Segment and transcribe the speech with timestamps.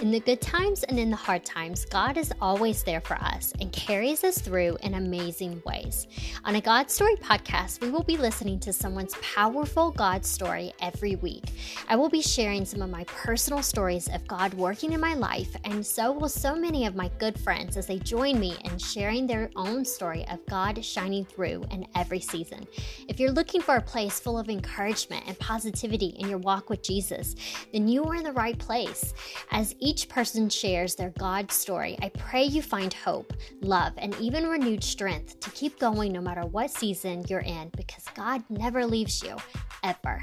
[0.00, 3.52] In the good times and in the hard times, God is always there for us
[3.60, 6.06] and carries us through in amazing ways.
[6.46, 11.16] On a God Story podcast, we will be listening to someone's powerful God story every
[11.16, 11.44] week.
[11.86, 15.54] I will be sharing some of my personal stories of God working in my life,
[15.64, 19.26] and so will so many of my good friends as they join me in sharing
[19.26, 22.66] their own story of God shining through in every season.
[23.06, 26.82] If you're looking for a place full of encouragement and positivity in your walk with
[26.82, 27.36] Jesus,
[27.70, 29.12] then you are in the right place.
[29.50, 34.14] As each each person shares their God story, I pray you find hope, love, and
[34.20, 38.86] even renewed strength to keep going no matter what season you're in because God never
[38.86, 39.36] leaves you,
[39.82, 40.22] ever.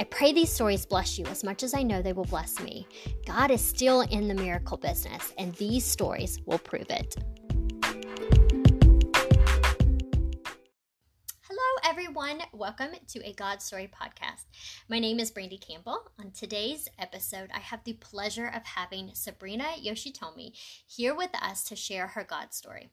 [0.00, 2.88] I pray these stories bless you as much as I know they will bless me.
[3.24, 7.14] God is still in the miracle business, and these stories will prove it.
[12.04, 12.42] Everyone.
[12.52, 14.44] Welcome to a God Story podcast.
[14.90, 16.10] My name is Brandy Campbell.
[16.18, 20.52] On today's episode, I have the pleasure of having Sabrina Yoshitomi
[20.86, 22.90] here with us to share her God story.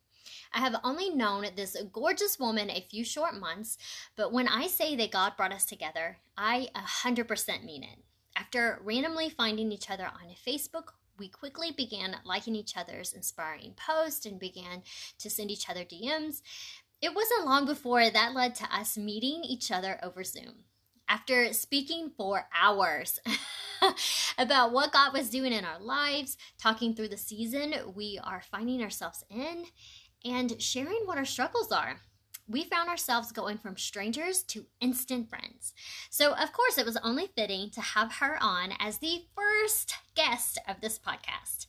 [0.54, 3.78] I have only known this gorgeous woman a few short months,
[4.16, 6.70] but when I say that God brought us together, I
[7.04, 8.00] 100% mean it.
[8.38, 14.26] After randomly finding each other on Facebook, we quickly began liking each other's inspiring posts
[14.26, 14.84] and began
[15.20, 16.42] to send each other DMs.
[17.02, 20.66] It wasn't long before that led to us meeting each other over Zoom.
[21.10, 23.20] After speaking for hours
[24.38, 28.84] about what God was doing in our lives, talking through the season we are finding
[28.84, 29.66] ourselves in,
[30.24, 31.98] and sharing what our struggles are,
[32.48, 35.74] we found ourselves going from strangers to instant friends.
[36.10, 40.60] So, of course, it was only fitting to have her on as the first guest
[40.68, 41.66] of this podcast.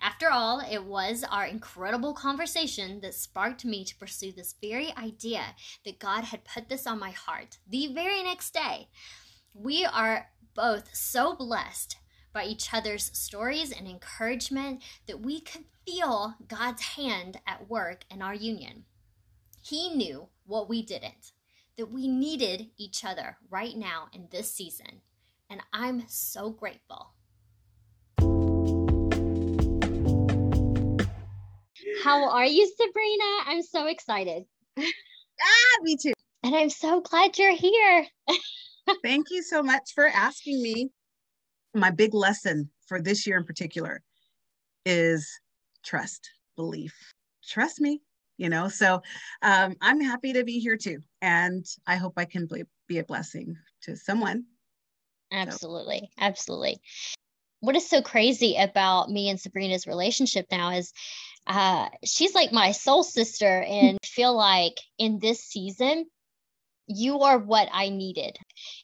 [0.00, 5.42] After all, it was our incredible conversation that sparked me to pursue this very idea
[5.84, 8.88] that God had put this on my heart the very next day.
[9.54, 11.96] We are both so blessed
[12.32, 18.20] by each other's stories and encouragement that we could feel God's hand at work in
[18.20, 18.84] our union.
[19.62, 21.32] He knew what we didn't,
[21.76, 25.00] that we needed each other right now in this season.
[25.48, 27.15] And I'm so grateful.
[32.02, 33.24] How are you, Sabrina?
[33.46, 34.44] I'm so excited.
[34.78, 36.12] ah, me too.
[36.42, 38.06] And I'm so glad you're here.
[39.02, 40.90] Thank you so much for asking me.
[41.74, 44.02] My big lesson for this year in particular
[44.84, 45.28] is
[45.84, 46.94] trust, belief.
[47.46, 48.00] Trust me,
[48.38, 48.68] you know.
[48.68, 49.02] So
[49.42, 51.00] um, I'm happy to be here too.
[51.20, 52.48] And I hope I can
[52.88, 54.44] be a blessing to someone.
[55.32, 56.00] Absolutely.
[56.00, 56.24] So.
[56.24, 56.80] Absolutely.
[57.60, 60.92] What is so crazy about me and Sabrina's relationship now is
[61.46, 66.06] uh, she's like my soul sister and feel like in this season
[66.88, 68.36] you are what i needed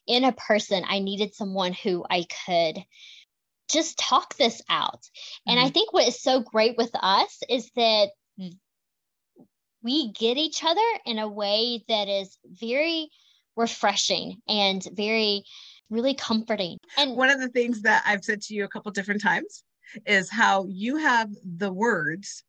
[0.06, 2.82] in a person i needed someone who i could
[3.70, 5.52] just talk this out mm-hmm.
[5.52, 5.72] and i mm-hmm.
[5.72, 8.08] think what is so great with us is that
[9.84, 13.08] we get each other in a way that is very
[13.56, 15.44] refreshing and very
[15.90, 19.20] really comforting and one of the things that i've said to you a couple different
[19.20, 19.62] times
[20.06, 22.44] is how you have the words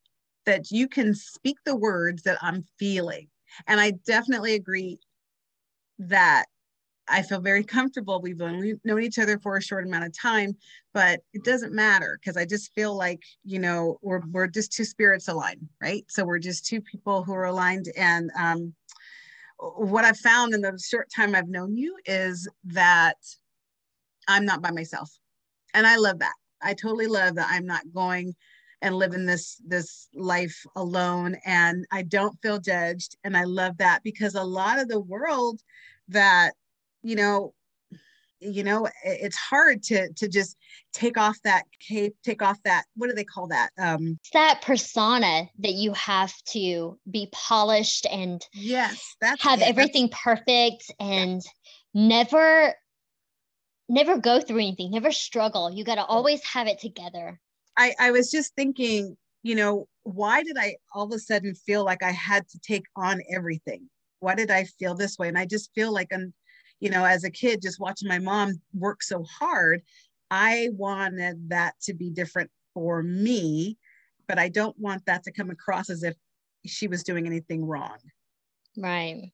[0.45, 3.27] that you can speak the words that I'm feeling.
[3.67, 4.99] And I definitely agree
[5.99, 6.45] that
[7.07, 8.21] I feel very comfortable.
[8.21, 10.55] We've only known each other for a short amount of time,
[10.93, 14.85] but it doesn't matter because I just feel like, you know, we're, we're just two
[14.85, 16.05] spirits aligned, right?
[16.07, 17.87] So we're just two people who are aligned.
[17.97, 18.73] And um,
[19.57, 23.17] what I've found in the short time I've known you is that
[24.27, 25.11] I'm not by myself.
[25.73, 26.35] And I love that.
[26.61, 28.33] I totally love that I'm not going
[28.83, 31.35] and living this this life alone.
[31.45, 33.15] And i don't feel judged.
[33.23, 35.61] And i love that because a lot of the world
[36.09, 36.53] that
[37.01, 37.53] you know
[38.39, 40.57] you know it's hard to to just
[40.91, 43.69] take off that cape take off that what do they call that?
[43.77, 49.67] Um that persona that you have to be polished and yes that's have it.
[49.67, 51.41] everything that's, perfect and
[51.93, 52.07] yeah.
[52.07, 52.73] never
[53.87, 55.71] never go through anything never struggle.
[55.71, 57.39] You got to always have it together
[57.77, 61.83] I, I was just thinking, you know, why did I all of a sudden feel
[61.83, 63.89] like I had to take on everything?
[64.19, 65.27] Why did I feel this way?
[65.27, 66.33] And I just feel like I'm,
[66.79, 69.81] you know, as a kid, just watching my mom work so hard,
[70.31, 73.77] I wanted that to be different for me,
[74.27, 76.15] but I don't want that to come across as if
[76.65, 77.97] she was doing anything wrong.
[78.77, 79.31] Right.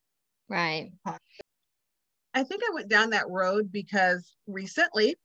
[0.50, 0.92] Right.
[2.34, 5.16] I think I went down that road because recently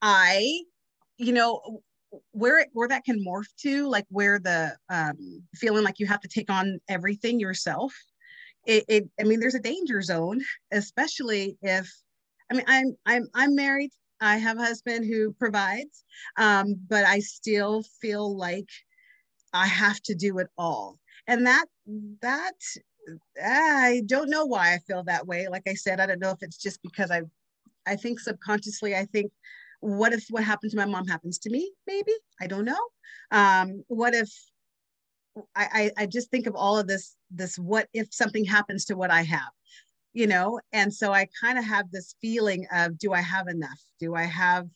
[0.00, 0.64] I
[1.18, 1.82] you know
[2.30, 6.20] where it where that can morph to like where the um feeling like you have
[6.20, 7.92] to take on everything yourself
[8.66, 10.40] it, it i mean there's a danger zone
[10.72, 11.92] especially if
[12.50, 13.90] i mean i'm i'm i'm married
[14.20, 16.04] I have a husband who provides,
[16.38, 18.68] um, but I still feel like
[19.52, 20.98] I have to do it all.
[21.26, 21.66] And that,
[22.22, 22.54] that,
[23.42, 25.46] I don't know why I feel that way.
[25.48, 27.22] Like I said, I don't know if it's just because I,
[27.86, 29.30] I think subconsciously, I think,
[29.84, 31.70] what if what happened to my mom happens to me?
[31.86, 32.80] Maybe I don't know.
[33.30, 34.32] Um, what if
[35.54, 38.96] I, I, I just think of all of this this what if something happens to
[38.96, 39.52] what I have,
[40.14, 40.58] you know?
[40.72, 43.80] And so I kind of have this feeling of do I have enough?
[44.00, 44.66] Do I have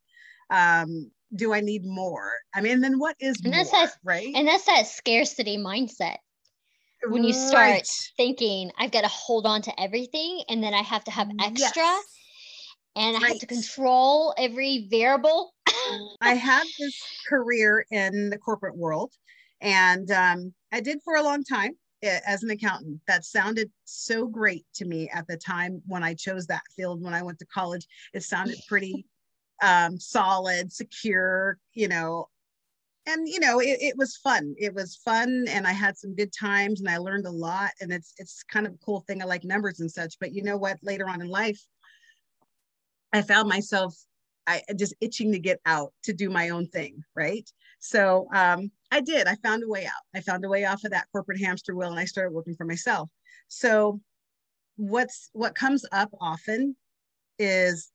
[0.50, 2.32] um do I need more?
[2.54, 4.32] I mean, then what is and that's more, that, right?
[4.34, 6.16] And that's that scarcity mindset.
[7.08, 7.88] When you start right.
[8.16, 11.82] thinking, I've got to hold on to everything and then I have to have extra
[11.82, 12.04] yes.
[12.98, 15.54] And I had to control every variable.
[16.20, 19.12] I had this career in the corporate world
[19.60, 23.00] and um, I did for a long time eh, as an accountant.
[23.06, 27.14] That sounded so great to me at the time when I chose that field when
[27.14, 27.86] I went to college.
[28.12, 29.06] It sounded pretty
[29.62, 32.28] um, solid, secure, you know.
[33.06, 34.54] And you know, it, it was fun.
[34.58, 37.70] It was fun, and I had some good times, and I learned a lot.
[37.80, 39.22] And it's it's kind of a cool thing.
[39.22, 40.18] I like numbers and such.
[40.20, 40.78] But you know what?
[40.82, 41.60] Later on in life,
[43.12, 43.94] I found myself
[44.48, 47.48] I just itching to get out to do my own thing, right?
[47.80, 49.26] So um, I did.
[49.26, 50.02] I found a way out.
[50.16, 52.64] I found a way off of that corporate hamster wheel, and I started working for
[52.64, 53.10] myself.
[53.48, 54.00] So
[54.76, 56.74] what's what comes up often
[57.38, 57.92] is,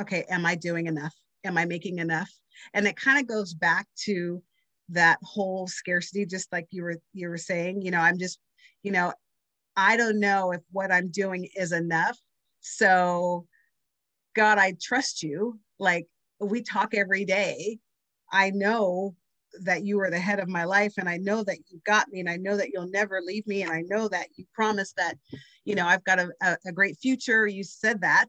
[0.00, 1.14] okay, am I doing enough?
[1.44, 2.30] Am I making enough?
[2.74, 4.40] And it kind of goes back to
[4.90, 7.82] that whole scarcity, just like you were you were saying.
[7.82, 8.38] You know, I'm just,
[8.84, 9.12] you know,
[9.76, 12.16] I don't know if what I'm doing is enough.
[12.60, 13.46] So
[14.38, 15.58] God, I trust you.
[15.80, 16.06] Like
[16.38, 17.78] we talk every day.
[18.30, 19.16] I know
[19.64, 22.20] that you are the head of my life and I know that you got me
[22.20, 25.14] and I know that you'll never leave me and I know that you promised that
[25.64, 28.28] you know I've got a, a, a great future you said that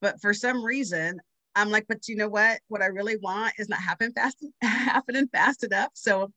[0.00, 1.20] but for some reason
[1.54, 5.28] I'm like but you know what what I really want is not happening fast happening
[5.28, 6.32] fast enough so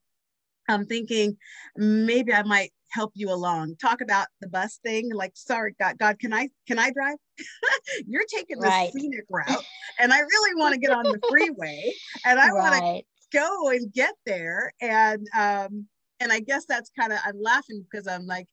[0.67, 1.37] I'm thinking
[1.77, 3.75] maybe I might help you along.
[3.77, 5.09] Talk about the bus thing.
[5.13, 7.17] Like, sorry, God, God, can I can I drive?
[8.07, 8.91] You're taking the right.
[8.91, 9.65] scenic route,
[9.99, 11.93] and I really want to get on the freeway,
[12.25, 12.53] and I right.
[12.53, 14.73] want to go and get there.
[14.81, 15.87] And um,
[16.19, 18.47] and I guess that's kind of I'm laughing because I'm like,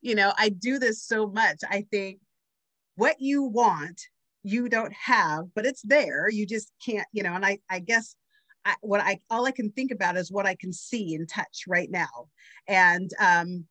[0.00, 1.58] you know, I do this so much.
[1.68, 2.20] I think
[2.96, 4.00] what you want,
[4.42, 6.28] you don't have, but it's there.
[6.28, 7.34] You just can't, you know.
[7.34, 8.14] And I I guess
[8.64, 11.64] I, what I all I can think about is what I can see and touch
[11.66, 12.28] right now.
[12.66, 13.64] And um,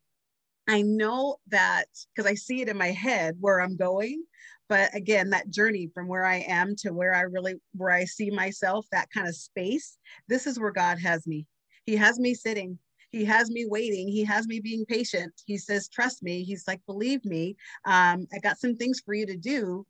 [0.68, 4.24] I know that because I see it in my head where I'm going.
[4.70, 8.30] But again, that journey from where I am to where I really where I see
[8.30, 9.98] myself, that kind of space,
[10.28, 11.46] this is where God has me.
[11.86, 12.78] He has me sitting.
[13.12, 14.10] He has me waiting.
[14.10, 15.34] He has me being patient.
[15.46, 16.44] He says, trust me.
[16.44, 17.56] He's like, believe me.
[17.86, 19.86] Um, I got some things for you to do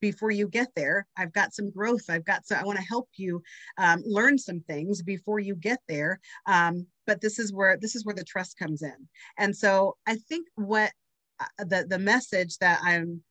[0.00, 1.06] before you get there.
[1.16, 2.04] I've got some growth.
[2.08, 3.42] I've got so I want to help you
[3.78, 6.20] um, learn some things before you get there.
[6.46, 9.08] Um, but this is where this is where the trust comes in.
[9.36, 10.92] And so I think what
[11.40, 13.22] uh, the the message that I'm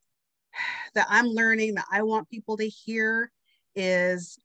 [0.95, 3.31] that I'm learning that I want people to hear
[3.75, 4.37] is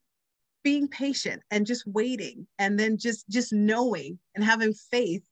[0.62, 5.24] being patient and just waiting and then just just knowing and having faith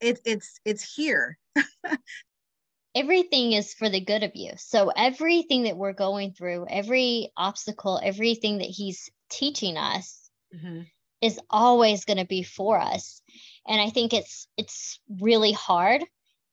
[0.00, 1.38] it, it's it's here
[2.96, 4.54] everything is for the good of you.
[4.56, 10.80] So everything that we're going through, every obstacle, everything that he's teaching us mm-hmm.
[11.20, 13.22] Is always going to be for us.
[13.66, 16.02] And I think it's it's really hard.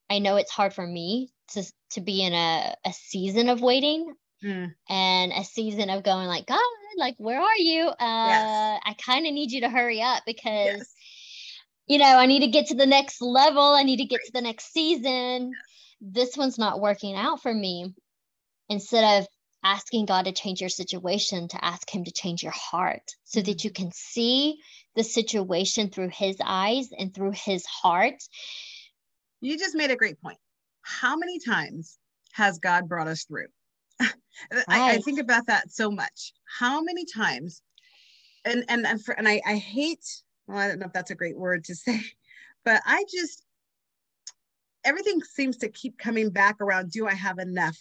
[0.09, 4.13] I know it's hard for me to to be in a, a season of waiting
[4.43, 4.73] mm.
[4.89, 6.59] and a season of going like, God,
[6.97, 7.87] like where are you?
[7.87, 8.81] Uh yes.
[8.85, 10.93] I kind of need you to hurry up because yes.
[11.87, 13.61] you know, I need to get to the next level.
[13.61, 14.25] I need to get right.
[14.25, 15.53] to the next season
[16.03, 17.93] this one's not working out for me
[18.69, 19.27] instead of
[19.63, 23.57] asking God to change your situation, to ask Him to change your heart so that
[23.57, 23.67] mm-hmm.
[23.67, 24.59] you can see
[24.95, 28.21] the situation through His eyes and through His heart.
[29.41, 30.37] You just made a great point.
[30.81, 31.97] How many times
[32.33, 33.47] has God brought us through?
[34.01, 34.13] I,
[34.67, 36.33] I, think about that so much.
[36.59, 37.61] How many times?
[38.45, 40.05] And and and, for, and I, I hate.
[40.47, 42.01] Well, I don't know if that's a great word to say,
[42.65, 43.43] but I just
[44.85, 47.77] everything seems to keep coming back around do i have enough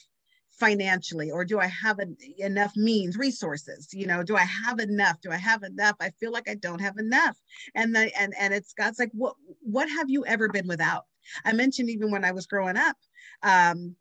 [0.62, 5.20] financially or do i have an, enough means resources you know do i have enough
[5.20, 7.36] do i have enough i feel like i don't have enough
[7.74, 11.02] and the and and it's god's like what what have you ever been without
[11.44, 12.94] i mentioned even when i was growing up
[13.42, 13.96] um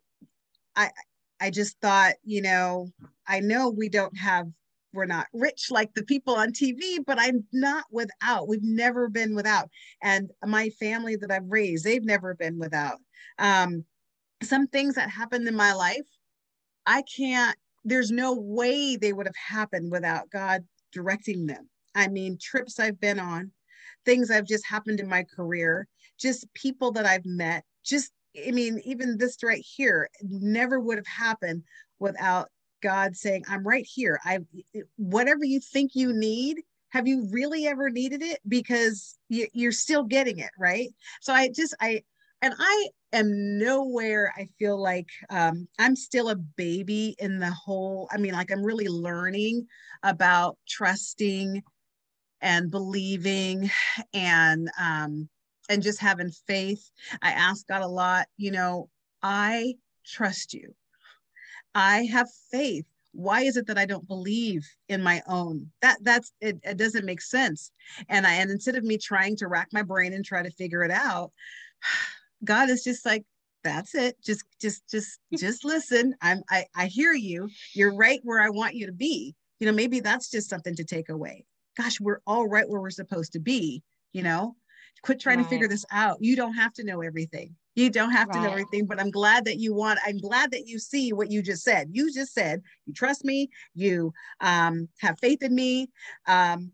[0.75, 0.91] i
[1.39, 2.87] i just thought you know
[3.27, 4.45] i know we don't have
[4.93, 8.49] we're not rich like the people on TV, but I'm not without.
[8.49, 9.69] We've never been without.
[10.03, 12.97] And my family that I've raised, they've never been without.
[13.39, 13.85] Um,
[14.43, 16.07] some things that happened in my life,
[16.85, 21.69] I can't there's no way they would have happened without God directing them.
[21.95, 23.51] I mean, trips I've been on,
[24.05, 25.87] things I've just happened in my career,
[26.19, 28.11] just people that I've met, just,
[28.47, 31.63] I mean, even this right here never would have happened
[31.99, 32.49] without
[32.81, 34.19] God saying, I'm right here.
[34.23, 34.39] I,
[34.97, 38.39] whatever you think you need, have you really ever needed it?
[38.47, 40.89] Because you, you're still getting it, right?
[41.21, 42.03] So I just, I,
[42.41, 48.07] and I am nowhere, I feel like um, I'm still a baby in the whole,
[48.11, 49.67] I mean, like I'm really learning
[50.03, 51.63] about trusting
[52.41, 53.69] and believing
[54.13, 55.29] and um,
[55.69, 56.89] and just having faith.
[57.21, 58.89] I ask God a lot, you know,
[59.21, 59.75] I
[60.05, 60.73] trust you.
[61.75, 62.85] I have faith.
[63.13, 65.69] Why is it that I don't believe in my own?
[65.81, 67.71] That that's it, it doesn't make sense.
[68.09, 70.83] And I and instead of me trying to rack my brain and try to figure
[70.83, 71.31] it out,
[72.43, 73.23] God is just like,
[73.63, 74.17] that's it.
[74.23, 76.15] Just just just just listen.
[76.21, 77.49] I'm I I hear you.
[77.73, 79.35] You're right where I want you to be.
[79.59, 81.45] You know, maybe that's just something to take away.
[81.77, 83.83] Gosh, we're all right where we're supposed to be,
[84.13, 84.55] you know.
[85.03, 85.43] Quit trying right.
[85.43, 86.17] to figure this out.
[86.19, 87.55] You don't have to know everything.
[87.75, 88.35] You don't have right.
[88.35, 91.31] to know everything, but I'm glad that you want, I'm glad that you see what
[91.31, 91.89] you just said.
[91.91, 95.89] You just said, you trust me, you um, have faith in me.
[96.27, 96.71] Um,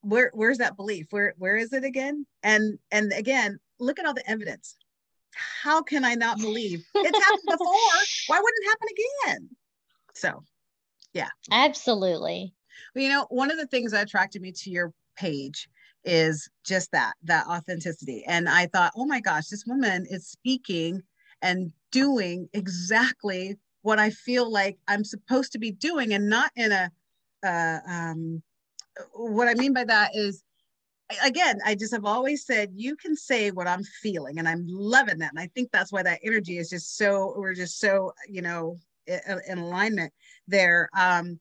[0.00, 1.06] where where's that belief?
[1.10, 2.26] Where where is it again?
[2.42, 4.76] And and again, look at all the evidence
[5.34, 7.74] how can I not believe it's happened before?
[8.26, 9.48] Why wouldn't it happen again?
[10.14, 10.44] So,
[11.12, 11.28] yeah.
[11.50, 12.54] Absolutely.
[12.94, 15.68] Well, you know, one of the things that attracted me to your page
[16.04, 18.24] is just that, that authenticity.
[18.26, 21.02] And I thought, oh my gosh, this woman is speaking
[21.42, 26.72] and doing exactly what I feel like I'm supposed to be doing and not in
[26.72, 26.90] a,
[27.44, 28.42] uh, um,
[29.12, 30.42] what I mean by that is
[31.22, 35.18] again, I just have always said you can say what I'm feeling, and I'm loving
[35.18, 35.32] that.
[35.32, 38.78] And I think that's why that energy is just so we're just so you know
[39.06, 40.12] in, in alignment
[40.48, 40.88] there.
[40.96, 41.38] Um,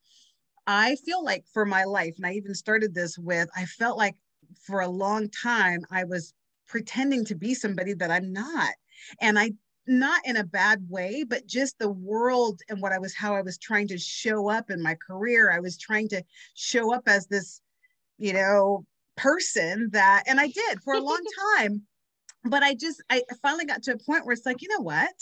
[0.67, 4.15] I feel like for my life, and I even started this with, I felt like
[4.61, 6.33] for a long time I was
[6.67, 8.73] pretending to be somebody that I'm not,
[9.21, 9.51] and I
[9.85, 13.41] not in a bad way, but just the world and what I was, how I
[13.41, 15.51] was trying to show up in my career.
[15.51, 17.59] I was trying to show up as this,
[18.17, 21.21] you know, person that and I did for a long
[21.55, 21.83] time.
[22.45, 25.13] But I just I finally got to a point where it's like, you know what?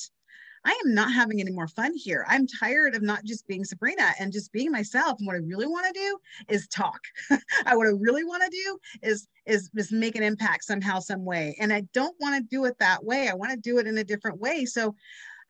[0.64, 2.24] I am not having any more fun here.
[2.30, 5.18] I'm tired of not just being Sabrina and just being myself.
[5.18, 6.18] And what I really want to do
[6.50, 7.00] is talk.
[7.66, 11.26] I what I really want to do is is is make an impact somehow, some
[11.26, 11.56] way.
[11.60, 13.28] And I don't want to do it that way.
[13.28, 14.66] I want to do it in a different way.
[14.66, 14.96] So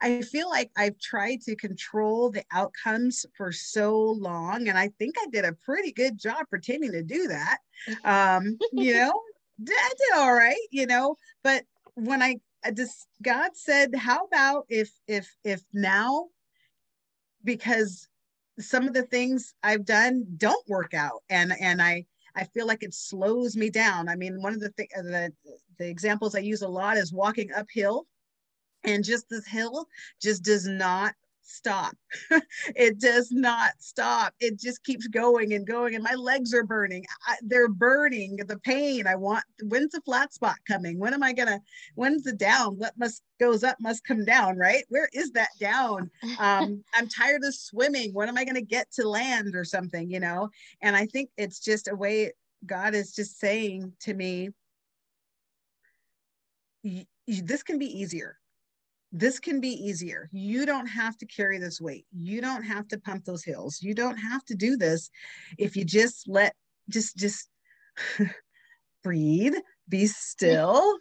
[0.02, 5.16] I feel like I've tried to control the outcomes for so long, and I think
[5.20, 7.60] I did a pretty good job pretending to do that.
[8.04, 9.22] Um, you know,
[9.62, 11.18] I did all right, you know.
[11.44, 16.28] But when I, I just God said, "How about if if if now?"
[17.44, 18.08] Because
[18.60, 22.06] some of the things I've done don't work out, and and I
[22.36, 24.10] I feel like it slows me down.
[24.10, 25.32] I mean, one of the th- the
[25.78, 28.08] the examples I use a lot is walking uphill
[28.84, 29.88] and just this hill
[30.22, 31.14] just does not
[31.52, 31.96] stop.
[32.76, 34.34] it does not stop.
[34.40, 35.96] It just keeps going and going.
[35.96, 37.06] And my legs are burning.
[37.28, 38.38] I, they're burning.
[38.38, 39.08] The pain.
[39.08, 40.98] I want, when's the flat spot coming?
[41.00, 41.60] When am I going to,
[41.96, 42.78] when's the down?
[42.78, 44.84] What must goes up must come down, right?
[44.90, 46.10] Where is that down?
[46.40, 48.14] Um, I'm tired of swimming.
[48.14, 50.50] When am I going to get to land or something, you know?
[50.82, 52.32] And I think it's just a way
[52.66, 54.50] God is just saying to me,
[57.28, 58.41] this can be easier
[59.12, 60.30] this can be easier.
[60.32, 62.06] You don't have to carry this weight.
[62.12, 63.82] You don't have to pump those hills.
[63.82, 65.10] You don't have to do this
[65.58, 66.56] if you just let
[66.90, 67.50] just just
[69.04, 69.56] breathe,
[69.90, 70.98] be still,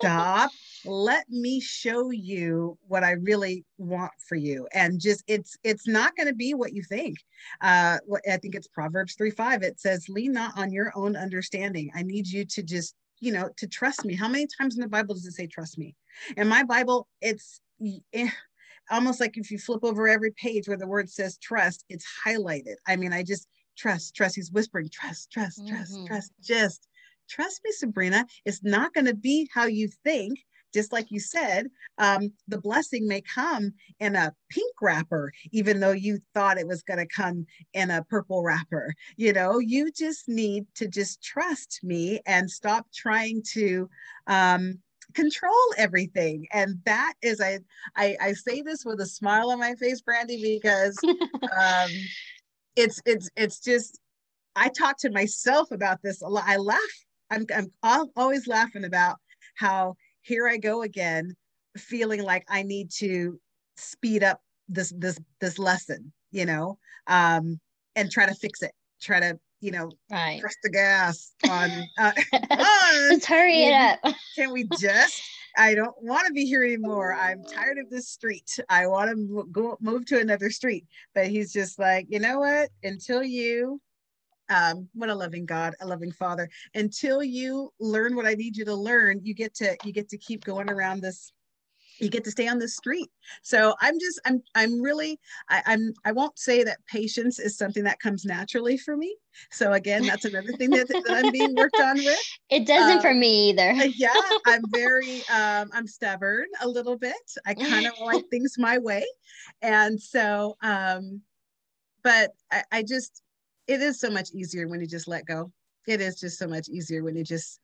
[0.00, 0.50] stop.
[0.86, 4.66] Let me show you what I really want for you.
[4.72, 7.18] And just it's it's not going to be what you think.
[7.60, 9.62] Uh I think it's Proverbs 3 5.
[9.62, 11.90] It says, lean not on your own understanding.
[11.94, 14.16] I need you to just you know, to trust me.
[14.16, 15.94] How many times in the Bible does it say trust me?
[16.36, 17.60] In my Bible, it's
[18.12, 18.28] eh,
[18.90, 22.74] almost like if you flip over every page where the word says trust, it's highlighted.
[22.86, 23.46] I mean, I just
[23.78, 24.34] trust, trust.
[24.34, 26.06] He's whispering, trust, trust, trust, mm-hmm.
[26.06, 26.88] trust, just
[27.30, 28.26] trust me, Sabrina.
[28.44, 30.40] It's not going to be how you think
[30.72, 35.92] just like you said, um, the blessing may come in a pink wrapper, even though
[35.92, 38.94] you thought it was going to come in a purple wrapper.
[39.16, 43.88] You know, you just need to just trust me and stop trying to
[44.26, 44.78] um,
[45.14, 46.46] control everything.
[46.52, 47.58] And that is, I,
[47.96, 51.90] I, I say this with a smile on my face, Brandy, because um,
[52.76, 53.98] it's, it's, it's just,
[54.56, 56.44] I talk to myself about this a lot.
[56.46, 56.78] I laugh.
[57.30, 57.46] I'm,
[57.82, 59.16] I'm always laughing about
[59.56, 61.36] how here I go again,
[61.76, 63.38] feeling like I need to
[63.76, 67.60] speed up this this this lesson you know, um,
[67.94, 70.40] and try to fix it, try to, you know, right.
[70.40, 71.70] press the gas on.
[71.98, 72.12] Uh,
[73.08, 74.14] Let's hurry it up.
[74.34, 75.22] Can we just?
[75.56, 77.14] I don't want to be here anymore.
[77.14, 78.58] I'm tired of this street.
[78.70, 80.86] I want to go move to another street.
[81.14, 82.70] But he's just like, you know what?
[82.82, 83.80] Until you
[84.52, 86.48] um, what a loving God, a loving Father.
[86.74, 90.18] Until you learn what I need you to learn, you get to you get to
[90.18, 91.32] keep going around this.
[92.00, 93.08] You get to stay on the street.
[93.42, 95.18] So I'm just I'm I'm really
[95.48, 99.16] I, I'm I won't say that patience is something that comes naturally for me.
[99.50, 102.18] So again, that's another thing that, that I'm being worked on with.
[102.50, 103.72] It doesn't um, for me either.
[103.96, 104.12] yeah,
[104.46, 107.14] I'm very um, I'm stubborn a little bit.
[107.46, 109.06] I kind of like things my way,
[109.62, 111.22] and so um,
[112.02, 113.22] but I, I just
[113.66, 115.50] it is so much easier when you just let go.
[115.86, 117.60] It is just so much easier when you just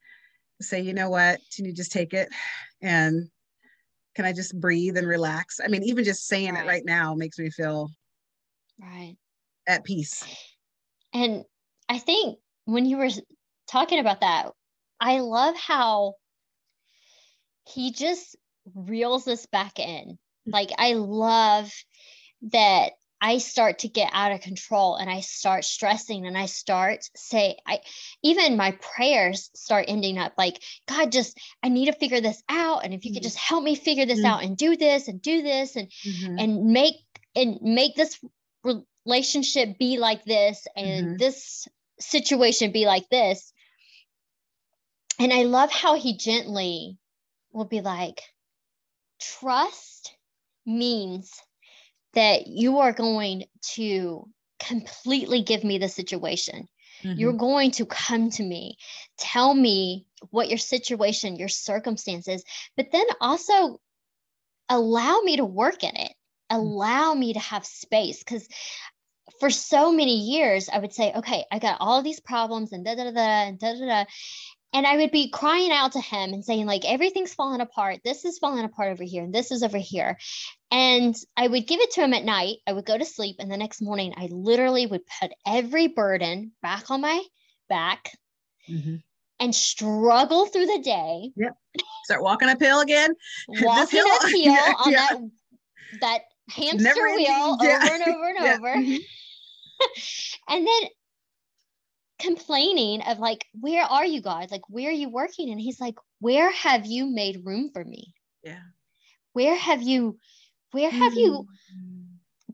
[0.61, 2.29] say, you know what, can you just take it
[2.81, 3.29] and
[4.15, 5.59] can I just breathe and relax?
[5.63, 6.65] I mean, even just saying right.
[6.65, 7.89] it right now makes me feel
[8.81, 9.15] right
[9.67, 10.23] at peace.
[11.13, 11.43] And
[11.87, 13.09] I think when you were
[13.67, 14.51] talking about that,
[14.99, 16.15] I love how
[17.67, 18.35] he just
[18.75, 20.17] reels us back in.
[20.47, 20.53] Mm.
[20.53, 21.71] Like I love
[22.51, 27.09] that I start to get out of control and I start stressing and I start
[27.15, 27.81] say I
[28.23, 32.85] even my prayers start ending up like God just I need to figure this out
[32.85, 33.15] and if you mm-hmm.
[33.15, 34.27] could just help me figure this mm-hmm.
[34.27, 36.39] out and do this and do this and mm-hmm.
[36.39, 36.95] and make
[37.35, 38.19] and make this
[39.05, 41.17] relationship be like this and mm-hmm.
[41.17, 41.67] this
[41.99, 43.51] situation be like this
[45.19, 46.97] and I love how he gently
[47.51, 48.21] will be like
[49.19, 50.13] trust
[50.65, 51.33] means
[52.13, 54.27] that you are going to
[54.59, 56.67] completely give me the situation.
[57.03, 57.19] Mm-hmm.
[57.19, 58.77] You're going to come to me,
[59.17, 62.43] tell me what your situation, your circumstances,
[62.75, 63.79] but then also
[64.67, 66.13] allow me to work in it,
[66.51, 66.57] mm-hmm.
[66.57, 68.19] allow me to have space.
[68.19, 68.47] Because
[69.39, 72.95] for so many years, I would say, okay, I got all these problems and da
[72.95, 74.05] da da and da da da
[74.73, 78.01] and I would be crying out to him and saying, like, everything's falling apart.
[78.03, 80.17] This is falling apart over here, and this is over here.
[80.71, 82.57] And I would give it to him at night.
[82.67, 86.51] I would go to sleep, and the next morning, I literally would put every burden
[86.61, 87.23] back on my
[87.67, 88.11] back
[88.69, 88.95] mm-hmm.
[89.39, 91.31] and struggle through the day.
[91.35, 91.55] Yep.
[92.05, 93.15] Start walking uphill again.
[93.47, 95.07] Walking uphill yeah, on yeah.
[95.11, 95.19] that
[96.01, 97.79] that hamster Never wheel yeah.
[97.83, 98.75] over and over and over.
[98.75, 100.53] Mm-hmm.
[100.53, 100.89] and then
[102.19, 104.51] complaining of like, where are you, God?
[104.51, 105.49] Like, where are you working?
[105.49, 108.13] And he's like, where have you made room for me?
[108.43, 108.59] Yeah.
[109.33, 110.17] Where have you,
[110.71, 111.19] where have mm-hmm.
[111.19, 111.47] you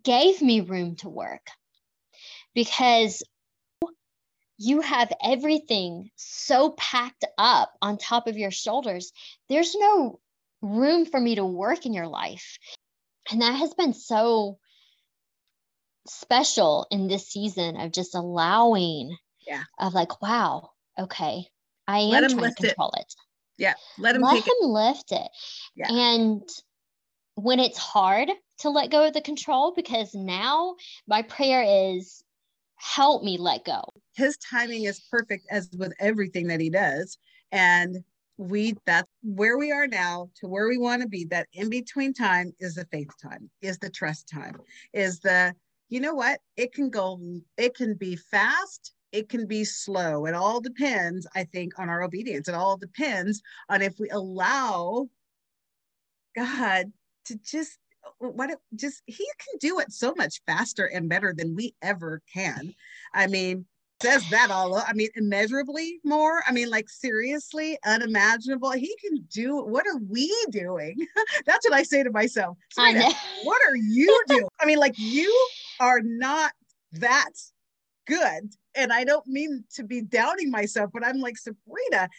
[0.03, 1.47] gave me room to work?
[2.53, 3.23] Because
[4.57, 9.11] you have everything so packed up on top of your shoulders.
[9.49, 10.19] There's no
[10.61, 12.57] room for me to work in your life.
[13.31, 14.59] And that has been so
[16.07, 21.45] special in this season of just allowing yeah of like wow okay
[21.87, 23.01] i am let trying to control it.
[23.01, 23.15] it.
[23.57, 24.65] yeah let him let him it.
[24.65, 25.27] lift it
[25.75, 25.91] yeah.
[25.91, 26.41] and
[27.35, 28.29] when it's hard
[28.59, 30.75] to let go of the control because now
[31.07, 32.23] my prayer is
[32.77, 33.83] help me let go
[34.15, 37.17] his timing is perfect as with everything that he does
[37.51, 37.97] and
[38.37, 42.13] we that's where we are now to where we want to be that in between
[42.13, 44.55] time is the faith time is the trust time
[44.93, 45.53] is the
[45.89, 47.19] you know what it can go
[47.57, 50.25] it can be fast it can be slow.
[50.25, 52.49] It all depends, I think, on our obedience.
[52.49, 55.07] It all depends on if we allow
[56.35, 56.91] God
[57.25, 61.33] to just uh, what it just he can do it so much faster and better
[61.35, 62.73] than we ever can.
[63.13, 63.65] I mean,
[64.01, 66.43] says that all I mean, immeasurably more.
[66.45, 68.71] I mean, like seriously, unimaginable.
[68.71, 71.07] He can do what are we doing?
[71.45, 72.57] That's what I say to myself.
[73.43, 74.47] what are you doing?
[74.59, 75.33] I mean, like you
[75.79, 76.51] are not
[76.91, 77.31] that
[78.07, 82.09] good and I don't mean to be doubting myself, but I'm like, Sabrina,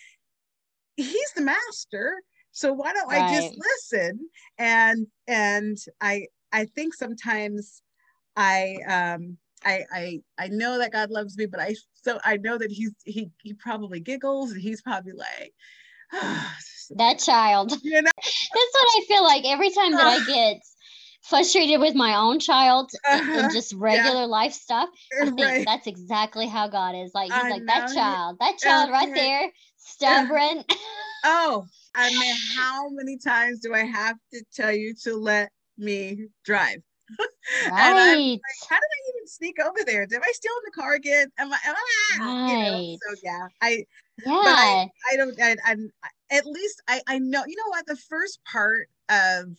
[0.97, 2.23] he's the master.
[2.53, 3.23] So why don't right.
[3.23, 4.29] I just listen?
[4.59, 7.83] And and I I think sometimes
[8.37, 12.57] I um I I I know that God loves me, but I so I know
[12.59, 15.53] that he's he he probably giggles and he's probably like
[16.15, 16.53] oh,
[16.97, 17.73] that child.
[17.83, 18.11] You know?
[18.17, 20.63] That's what I feel like every time that I get
[21.29, 23.41] frustrated with my own child uh-huh.
[23.41, 24.27] and just regular yeah.
[24.27, 24.89] life stuff.
[25.21, 25.65] I think right.
[25.67, 27.13] that's exactly how God is.
[27.15, 30.65] Like he's I like that child, that child right there, stubborn.
[31.25, 36.27] oh, I mean, how many times do I have to tell you to let me
[36.45, 36.83] drive?
[37.71, 37.71] Right.
[37.71, 40.07] like, how did I even sneak over there?
[40.07, 41.29] Did I steal in the car again?
[41.39, 41.59] Am I?
[41.65, 42.81] Am I right.
[42.81, 43.85] You know, so yeah, I.
[44.25, 44.25] Yeah.
[44.25, 45.41] But I, I don't.
[45.41, 45.91] I, I'm
[46.33, 47.01] at least I.
[47.07, 47.45] I know.
[47.47, 47.87] You know what?
[47.87, 49.57] The first part of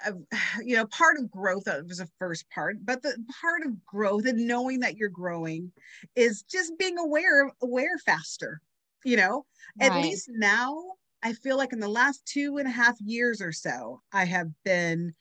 [0.64, 4.26] you know part of growth uh, was the first part but the part of growth
[4.26, 5.70] and knowing that you're growing
[6.16, 8.60] is just being aware aware faster
[9.04, 9.44] you know
[9.80, 9.90] right.
[9.90, 10.76] at least now
[11.22, 14.48] i feel like in the last two and a half years or so i have
[14.64, 15.12] been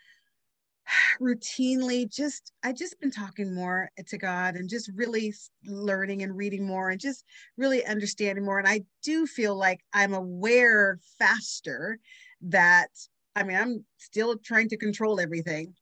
[1.22, 5.34] routinely just i just been talking more to god and just really
[5.66, 7.24] learning and reading more and just
[7.58, 12.00] really understanding more and i do feel like i'm aware faster
[12.42, 12.90] that
[13.36, 15.74] i mean i'm still trying to control everything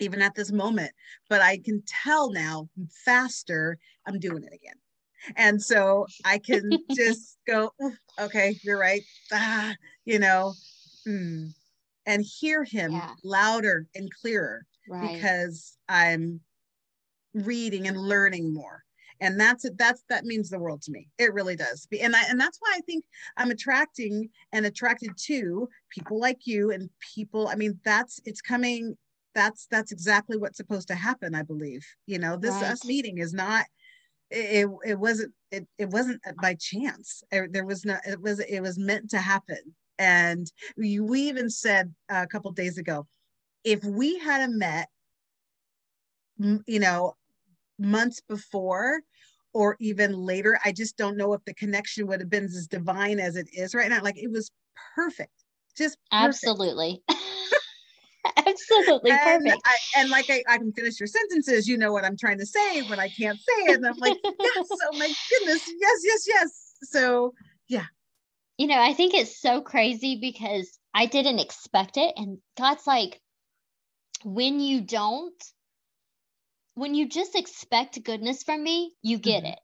[0.00, 0.90] even at this moment
[1.28, 2.68] but i can tell now
[3.04, 4.76] faster i'm doing it again
[5.36, 7.70] and so i can just go
[8.20, 10.52] okay you're right ah, you know
[11.06, 11.50] mm
[12.06, 13.10] and hear him yeah.
[13.22, 15.14] louder and clearer right.
[15.14, 16.40] because I'm
[17.32, 18.83] reading and learning more.
[19.20, 19.78] And that's it.
[19.78, 21.08] That's that means the world to me.
[21.18, 21.86] It really does.
[22.00, 23.04] And I and that's why I think
[23.36, 27.48] I'm attracting and attracted to people like you and people.
[27.48, 28.96] I mean, that's it's coming.
[29.34, 31.34] That's that's exactly what's supposed to happen.
[31.34, 31.86] I believe.
[32.06, 32.72] You know, this right.
[32.72, 33.64] us meeting is not
[34.30, 38.60] it, it wasn't it, it wasn't by chance er, there was not it was it
[38.60, 43.06] was meant to happen and we, we even said a couple days ago,
[43.62, 44.88] if we had met,
[46.38, 47.14] you know,
[47.78, 49.00] months before
[49.52, 53.20] or even later, I just don't know if the connection would have been as divine
[53.20, 54.02] as it is right now.
[54.02, 54.50] Like it was
[54.94, 55.32] perfect.
[55.76, 56.34] Just perfect.
[56.44, 57.02] absolutely.
[58.46, 59.62] Absolutely and perfect.
[59.66, 62.46] I, and like I, I can finish your sentences, you know what I'm trying to
[62.46, 63.76] say, but I can't say it.
[63.76, 66.74] And I'm like, yes, oh my goodness, yes, yes, yes.
[66.84, 67.34] So
[67.68, 67.84] yeah,
[68.56, 72.14] you know, I think it's so crazy because I didn't expect it.
[72.16, 73.20] And God's like,
[74.24, 75.34] when you don't,
[76.74, 79.52] when you just expect goodness from me, you get mm-hmm.
[79.52, 79.58] it.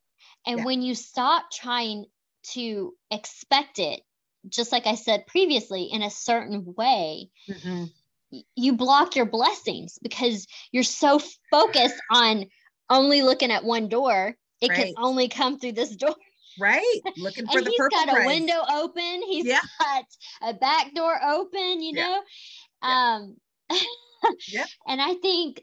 [0.47, 0.65] And yeah.
[0.65, 2.07] when you stop trying
[2.53, 4.01] to expect it,
[4.49, 7.85] just like I said previously, in a certain way, mm-hmm.
[8.57, 11.21] you block your blessings because you're so
[11.51, 12.47] focused on
[12.89, 14.35] only looking at one door.
[14.61, 14.79] It right.
[14.79, 16.15] can only come through this door
[16.59, 19.61] right looking for and the he's purple got a window open he's yeah.
[19.79, 20.05] got
[20.43, 22.21] a back door open you know
[22.83, 23.17] yeah.
[23.17, 23.37] um
[24.49, 24.65] yeah.
[24.89, 25.63] and i think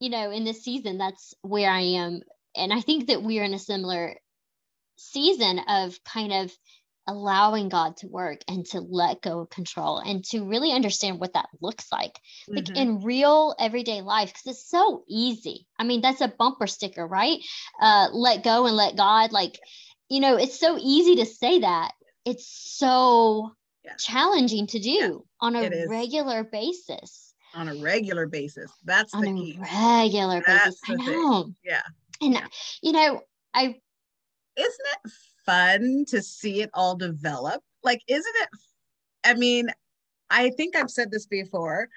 [0.00, 2.20] you know in this season that's where i am
[2.56, 4.14] and i think that we're in a similar
[4.96, 6.52] season of kind of
[7.08, 11.32] allowing God to work and to let go of control and to really understand what
[11.32, 12.76] that looks like, like mm-hmm.
[12.76, 15.66] in real everyday life, because it's so easy.
[15.78, 17.38] I mean, that's a bumper sticker, right?
[17.80, 19.32] Uh, let go and let God.
[19.32, 19.58] Like
[20.08, 21.92] you know, it's so easy to say that.
[22.24, 23.52] It's so
[23.84, 23.94] yeah.
[23.98, 27.27] challenging to do yeah, on a regular basis.
[27.54, 28.70] On a regular basis.
[28.84, 29.58] That's on the key.
[29.60, 30.80] Regular That's basis.
[30.88, 31.42] I know.
[31.44, 31.56] Thing.
[31.64, 31.82] Yeah.
[32.20, 32.46] And yeah.
[32.82, 33.22] you know,
[33.54, 33.74] I
[34.56, 35.12] isn't it
[35.46, 37.62] fun to see it all develop?
[37.82, 38.48] Like, isn't it?
[39.24, 39.68] I mean,
[40.30, 41.88] I think I've said this before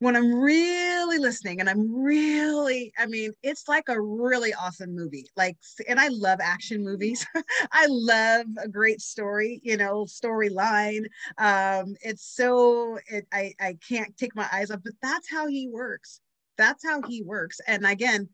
[0.00, 5.26] when I'm really listening and I'm really, I mean, it's like a really awesome movie.
[5.36, 5.56] Like,
[5.88, 7.26] and I love action movies.
[7.72, 11.06] I love a great story, you know, storyline.
[11.36, 15.68] Um, it's so, it, I, I can't take my eyes off, but that's how he
[15.68, 16.20] works.
[16.56, 17.60] That's how he works.
[17.66, 18.28] And again,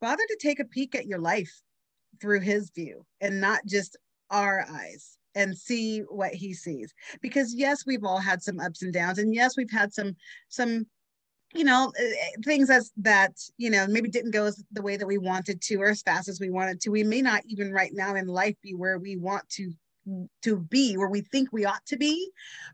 [0.00, 1.52] bother to take a peek at your life
[2.20, 3.96] through his view and not just
[4.30, 6.92] our eyes and see what he sees
[7.22, 10.16] because yes we've all had some ups and downs and yes we've had some
[10.48, 10.84] some
[11.54, 14.96] you know eh, eh, things as that you know maybe didn't go as the way
[14.96, 16.90] that we wanted to or as fast as we wanted to.
[16.90, 19.72] We may not even right now in life be where we want to
[20.42, 22.30] to be where we think we ought to be.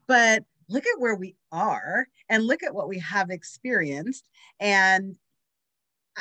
[0.07, 4.29] But look at where we are and look at what we have experienced.
[4.61, 5.17] And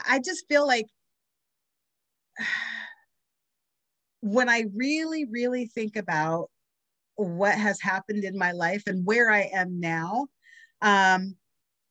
[0.08, 0.88] i just feel like
[4.22, 6.50] when i really really think about
[7.16, 10.28] what has happened in my life and where i am now
[10.82, 11.36] um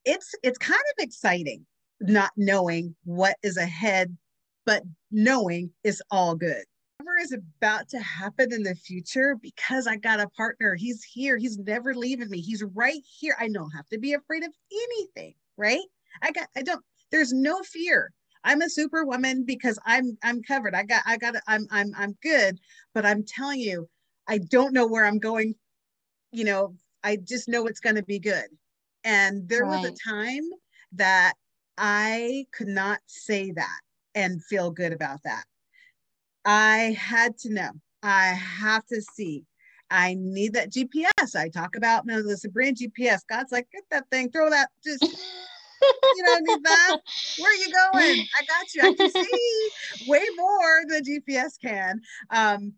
[0.05, 1.67] it's it's kind of exciting
[2.03, 4.17] not knowing what is ahead,
[4.67, 6.65] but knowing it's all good.
[6.99, 11.37] Whatever is about to happen in the future, because I got a partner, he's here,
[11.37, 13.37] he's never leaving me, he's right here.
[13.39, 15.81] I don't have to be afraid of anything, right?
[16.23, 18.13] I got, I don't, there's no fear.
[18.45, 20.75] I'm a superwoman because I'm I'm covered.
[20.75, 22.59] I got I got I'm I'm I'm good,
[22.93, 23.89] but I'm telling you,
[24.29, 25.55] I don't know where I'm going.
[26.33, 28.47] You know, I just know it's going to be good.
[29.05, 29.83] And there right.
[29.83, 30.49] was a time
[30.93, 31.35] that
[31.79, 33.81] I could not say that
[34.15, 35.45] and feel good about that.
[36.45, 37.71] I had to know.
[38.03, 39.45] I have to see.
[39.91, 41.37] I need that GPS.
[41.37, 43.21] I talk about you know, the Sabrina GPS.
[43.29, 46.97] God's like, get that thing, throw that, just you know, need that.
[47.39, 48.27] Where are you going?
[48.35, 48.83] I got you.
[48.83, 49.71] I can see
[50.07, 52.01] way more than GPS can.
[52.31, 52.75] Um,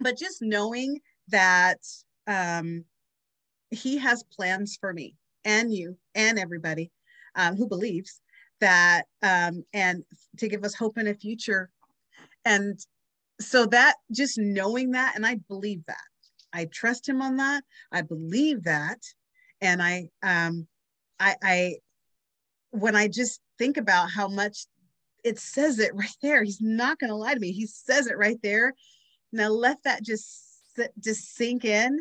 [0.00, 1.78] but just knowing that
[2.26, 2.84] um,
[3.70, 5.14] He has plans for me
[5.48, 6.90] and you and everybody
[7.34, 8.20] um, who believes
[8.60, 10.04] that um, and
[10.36, 11.70] to give us hope in a future.
[12.44, 12.78] And
[13.40, 15.96] so that just knowing that and i believe that.
[16.52, 17.62] I trust him on that.
[17.92, 18.98] I believe that.
[19.60, 20.66] And i um
[21.18, 21.76] i i
[22.70, 24.66] when i just think about how much
[25.24, 27.52] it says it right there he's not going to lie to me.
[27.52, 28.74] He says it right there.
[29.32, 30.44] Now let that just
[31.00, 32.00] just sink in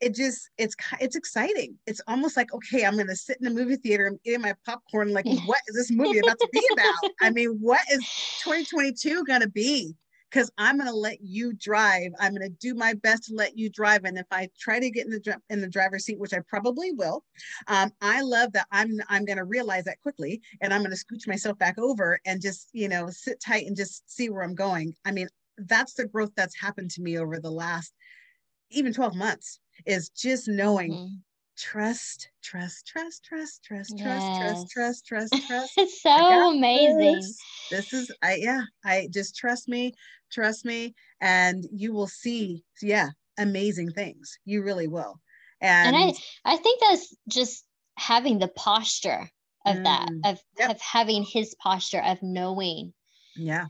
[0.00, 1.76] it just it's it's exciting.
[1.86, 5.12] It's almost like okay i'm gonna sit in the movie theater and eating my popcorn
[5.12, 7.10] like what is this movie about to be about?
[7.20, 8.00] I mean what is
[8.42, 9.94] 2022 gonna be?
[10.30, 12.12] Because i'm gonna let you drive.
[12.18, 15.06] I'm gonna do my best to let you drive and if i try to get
[15.06, 17.24] in the in the driver's seat which i probably will
[17.66, 21.58] um, i love that i'm i'm gonna realize that quickly and i'm gonna scooch myself
[21.58, 24.94] back over and just you know sit tight and just see where i'm going.
[25.04, 27.92] I mean that's the growth that's happened to me over the last
[28.70, 31.14] even 12 months is just knowing mm-hmm.
[31.56, 34.04] trust, trust, trust, trust, trust, yes.
[34.04, 35.72] trust, trust, trust, trust, trust.
[35.76, 37.16] it's so amazing.
[37.16, 37.38] This.
[37.70, 39.94] this is I yeah, I just trust me,
[40.30, 44.38] trust me, and you will see, yeah, amazing things.
[44.44, 45.20] You really will.
[45.60, 46.14] And, and
[46.44, 47.64] I I think that's just
[47.96, 49.28] having the posture
[49.66, 50.70] of mm, that, of, yep.
[50.70, 52.94] of having his posture of knowing
[53.36, 53.66] yeah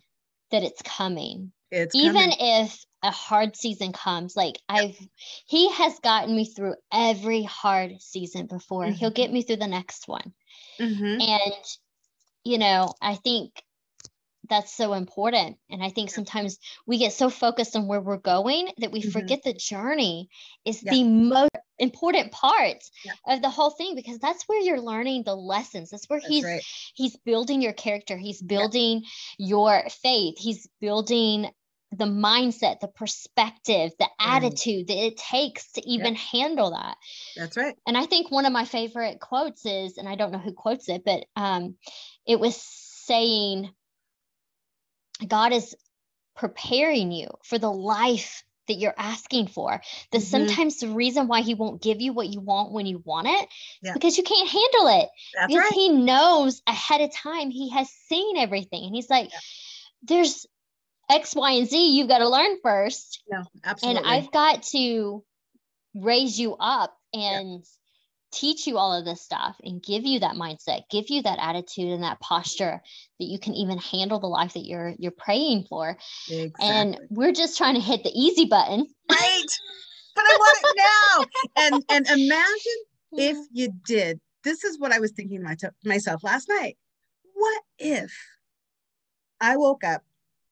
[0.51, 1.53] that it's coming.
[1.71, 2.37] It's even coming.
[2.39, 4.97] if a hard season comes like i've
[5.47, 8.95] he has gotten me through every hard season before mm-hmm.
[8.95, 10.33] he'll get me through the next one
[10.79, 11.21] mm-hmm.
[11.21, 11.65] and
[12.45, 13.63] you know i think
[14.49, 18.69] that's so important and i think sometimes we get so focused on where we're going
[18.79, 19.11] that we mm-hmm.
[19.11, 20.29] forget the journey
[20.65, 20.93] is yeah.
[20.93, 23.13] the most important part yeah.
[23.29, 26.45] of the whole thing because that's where you're learning the lessons that's where that's he's
[26.45, 26.63] right.
[26.95, 29.03] he's building your character he's building
[29.39, 29.49] yeah.
[29.49, 31.49] your faith he's building
[31.93, 36.23] the mindset, the perspective, the attitude that it takes to even yep.
[36.33, 36.97] handle that.
[37.37, 37.75] That's right.
[37.87, 40.89] And I think one of my favorite quotes is, and I don't know who quotes
[40.89, 41.77] it, but um,
[42.27, 43.71] it was saying,
[45.27, 45.75] God is
[46.37, 49.83] preparing you for the life that you're asking for.
[50.13, 50.21] That mm-hmm.
[50.21, 53.49] sometimes the reason why he won't give you what you want when you want it
[53.83, 53.95] yeah.
[53.95, 55.09] because you can't handle it.
[55.35, 55.73] That's because right.
[55.73, 58.85] he knows ahead of time, he has seen everything.
[58.85, 59.39] And he's like, yeah.
[60.05, 60.47] there's
[61.11, 63.23] X, Y, and Z, you've got to learn first.
[63.29, 64.03] No, absolutely.
[64.03, 65.25] And I've got to
[65.95, 67.59] raise you up and yeah.
[68.33, 71.93] teach you all of this stuff and give you that mindset, give you that attitude
[71.93, 72.81] and that posture
[73.19, 75.97] that you can even handle the life that you're you're praying for.
[76.31, 76.67] Exactly.
[76.67, 78.87] And we're just trying to hit the easy button.
[79.11, 79.47] Right.
[80.15, 81.65] but I want it now.
[81.65, 82.81] and and imagine
[83.13, 84.21] if you did.
[84.43, 86.79] This is what I was thinking my t- myself last night.
[87.35, 88.13] What if
[89.41, 90.03] I woke up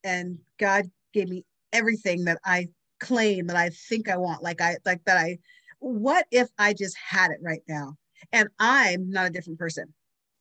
[0.04, 2.68] and God gave me everything that I
[3.00, 5.38] claim that I think I want, like I like that I
[5.80, 7.96] what if I just had it right now?
[8.32, 9.94] And I'm not a different person.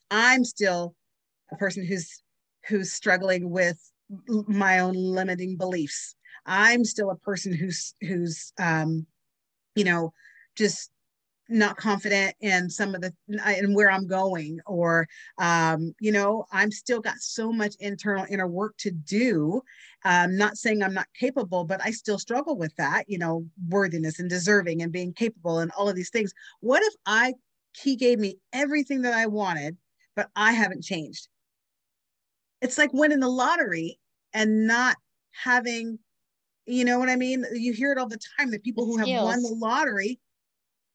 [0.10, 0.96] I'm still
[1.52, 2.24] a person who's
[2.68, 3.78] who's struggling with
[4.48, 6.16] my own limiting beliefs.
[6.46, 9.06] I'm still a person who's who's um
[9.76, 10.14] you know
[10.56, 10.92] just
[11.50, 13.14] not confident in some of the
[13.46, 15.08] and where i'm going or
[15.38, 19.62] um, you know i'm still got so much internal inner work to do.
[20.04, 23.46] I'm um, not saying i'm not capable but i still struggle with that you know
[23.70, 26.34] worthiness and deserving and being capable and all of these things.
[26.60, 27.34] What if i
[27.82, 29.78] he gave me everything that i wanted
[30.16, 31.28] but i haven't changed?
[32.62, 34.00] It's like winning the lottery
[34.34, 34.98] and not
[35.32, 36.00] having
[36.66, 37.46] you know what i mean?
[37.54, 40.20] You hear it all the time that people who have won the lottery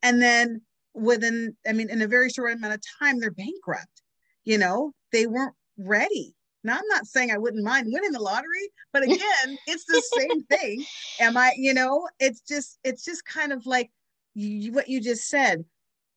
[0.03, 0.61] and then
[0.95, 4.03] within i mean in a very short amount of time they're bankrupt
[4.45, 4.93] you know?
[5.13, 6.35] They weren't ready.
[6.65, 10.45] Now i'm not saying i wouldn't mind winning the lottery but again it's the same
[10.45, 10.85] thing.
[11.21, 13.91] Am i you know it's just it's just kind of like
[14.35, 15.65] you, what you just said.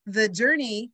[0.05, 0.91] The journey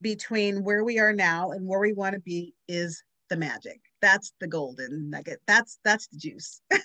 [0.00, 3.80] between where we are now and where we want to be is the magic.
[4.00, 5.40] That's the golden nugget.
[5.46, 6.60] That's that's the juice.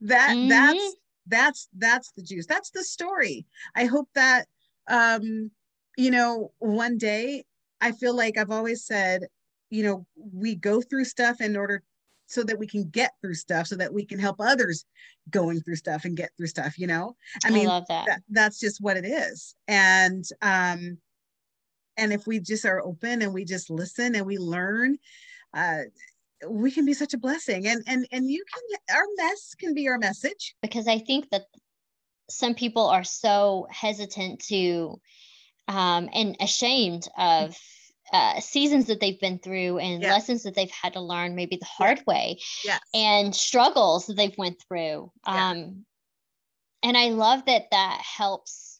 [0.00, 0.48] That mm-hmm.
[0.48, 2.46] that's that's that's the juice.
[2.46, 3.46] That's the story.
[3.74, 4.46] I hope that
[4.88, 5.50] um,
[5.96, 7.44] you know, one day
[7.80, 9.26] I feel like I've always said,
[9.70, 11.82] you know, we go through stuff in order
[12.26, 14.84] so that we can get through stuff so that we can help others
[15.30, 18.06] going through stuff and get through stuff you know i mean I that.
[18.06, 18.20] that.
[18.30, 20.98] that's just what it is and um
[21.96, 24.96] and if we just are open and we just listen and we learn
[25.54, 25.82] uh
[26.48, 29.88] we can be such a blessing and and and you can our mess can be
[29.88, 31.44] our message because i think that
[32.28, 35.00] some people are so hesitant to
[35.68, 37.56] um, and ashamed of
[38.12, 40.12] uh, seasons that they've been through and yeah.
[40.12, 42.04] lessons that they've had to learn maybe the hard yeah.
[42.06, 42.80] way yes.
[42.92, 45.50] and struggles that they've went through yeah.
[45.50, 45.84] um,
[46.82, 48.74] and i love that that helps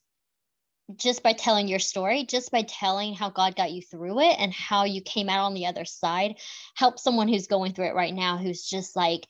[0.96, 4.52] just by telling your story, just by telling how God got you through it and
[4.52, 6.36] how you came out on the other side,
[6.74, 9.26] help someone who's going through it right now who's just like,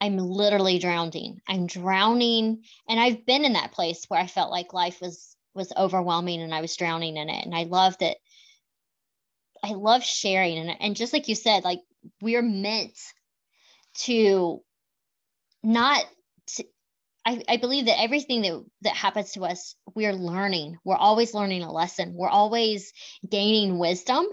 [0.00, 1.40] I'm literally drowning.
[1.46, 2.64] I'm drowning.
[2.88, 6.54] And I've been in that place where I felt like life was was overwhelming and
[6.54, 7.44] I was drowning in it.
[7.44, 8.16] And I love that
[9.62, 11.80] I love sharing and and just like you said, like
[12.22, 12.98] we're meant
[13.94, 14.62] to
[15.62, 16.04] not
[17.30, 21.62] I, I believe that everything that that happens to us we're learning we're always learning
[21.62, 22.92] a lesson we're always
[23.28, 24.26] gaining wisdom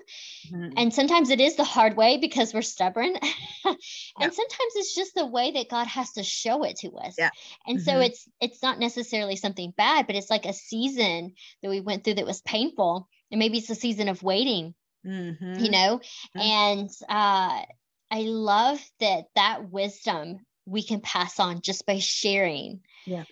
[0.51, 0.73] mm-hmm.
[0.75, 3.15] and sometimes it is the hard way because we're stubborn
[3.65, 3.77] and
[4.19, 4.29] yeah.
[4.29, 7.29] sometimes it's just the way that god has to show it to us yeah.
[7.67, 7.85] and mm-hmm.
[7.85, 12.03] so it's it's not necessarily something bad but it's like a season that we went
[12.03, 14.73] through that was painful and maybe it's a season of waiting
[15.05, 15.59] mm-hmm.
[15.59, 15.99] you know
[16.35, 16.39] mm-hmm.
[16.39, 17.61] and uh
[18.09, 23.23] I love that that wisdom we can pass on just by sharing yeah.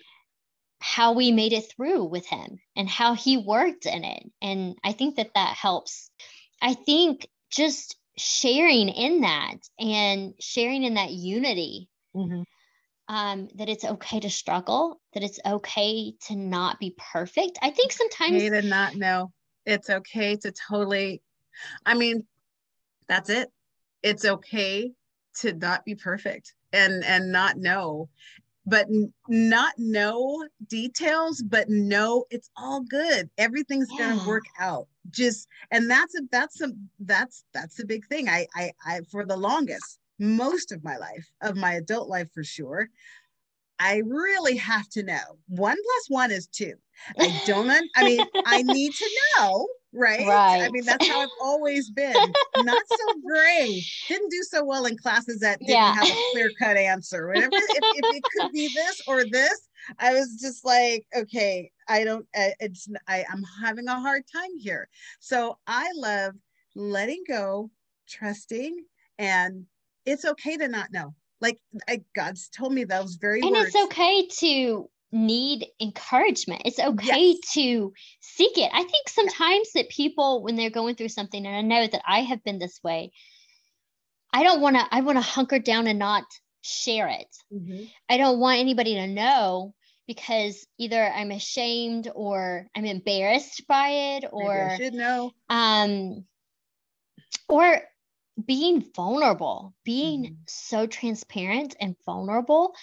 [0.80, 4.22] how we made it through with him and how he worked in it.
[4.42, 6.10] And I think that that helps.
[6.60, 11.88] I think just sharing in that and sharing in that unity.
[12.14, 12.42] Mm-hmm.
[13.08, 17.56] Um, that it's okay to struggle, that it's okay to not be perfect.
[17.62, 19.30] I think sometimes okay to not know.
[19.64, 21.22] It's okay to totally.
[21.84, 22.26] I mean,
[23.06, 23.48] that's it
[24.06, 24.92] it's okay
[25.34, 28.08] to not be perfect and and not know.
[28.68, 33.30] But n- not know details but know it's all good.
[33.38, 34.16] Everything's yeah.
[34.16, 34.88] gonna work out.
[35.10, 38.28] Just and that's a that's a that's that's a big thing.
[38.28, 42.42] I, I i for the longest most of my life of my adult life for
[42.42, 42.88] sure
[43.78, 45.38] i really have to know.
[45.48, 46.72] One plus one is two.
[47.18, 50.26] I don't i mean i need to know right?
[50.26, 50.62] Right.
[50.62, 52.14] I mean, that's how I've always been.
[52.56, 53.82] Not so great.
[54.08, 55.94] Didn't do so well in classes that didn't yeah.
[55.94, 57.26] have a clear cut answer.
[57.28, 62.04] Whatever, if, if, it could be this or this, I was just like, okay, I
[62.04, 62.26] don't.
[62.34, 64.88] Eh, it's I, I'm having a hard time here.
[65.20, 66.34] So I love
[66.74, 67.70] letting go,
[68.08, 68.84] trusting,
[69.18, 69.66] and
[70.04, 71.14] it's okay to not know.
[71.40, 73.74] Like I, God's told me those very and words.
[73.74, 76.62] it's okay to need encouragement.
[76.64, 77.52] It's okay yes.
[77.54, 78.70] to seek it.
[78.72, 82.20] I think sometimes that people, when they're going through something, and I know that I
[82.20, 83.12] have been this way,
[84.32, 86.24] I don't want to, I want to hunker down and not
[86.62, 87.34] share it.
[87.52, 87.84] Mm-hmm.
[88.08, 89.74] I don't want anybody to know
[90.06, 95.32] because either I'm ashamed or I'm embarrassed by it or I should know.
[95.48, 96.24] Um
[97.48, 97.80] or
[98.44, 100.34] being vulnerable, being mm-hmm.
[100.46, 102.74] so transparent and vulnerable.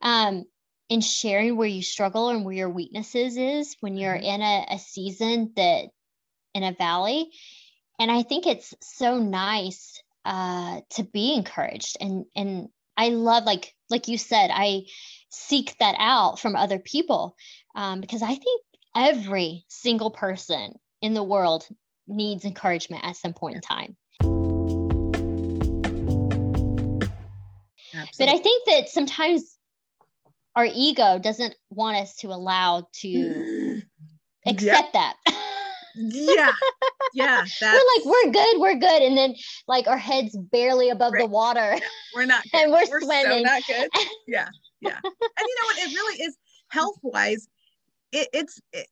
[0.00, 0.44] Um,
[0.92, 4.24] in sharing where you struggle and where your weaknesses is when you're mm-hmm.
[4.24, 5.86] in a, a season that
[6.52, 7.30] in a valley
[7.98, 13.74] and i think it's so nice uh, to be encouraged and and i love like
[13.88, 14.82] like you said i
[15.30, 17.36] seek that out from other people
[17.74, 18.62] um, because i think
[18.94, 21.66] every single person in the world
[22.06, 23.96] needs encouragement at some point in time
[27.94, 28.10] Absolutely.
[28.18, 29.51] but i think that sometimes
[30.54, 33.80] our ego doesn't want us to allow to
[34.46, 35.14] accept that.
[35.94, 36.52] yeah.
[37.14, 37.44] Yeah.
[37.62, 39.02] We're like, we're good, we're good.
[39.02, 39.34] And then
[39.68, 41.22] like our heads barely above right.
[41.22, 41.76] the water.
[42.14, 42.54] We're not good.
[42.62, 43.44] and we're, we're swimming.
[43.46, 43.88] So not good.
[44.26, 44.48] Yeah.
[44.80, 44.98] Yeah.
[45.02, 45.78] and you know what?
[45.78, 46.36] It really is
[46.72, 47.48] health wise,
[48.12, 48.86] it, it's it,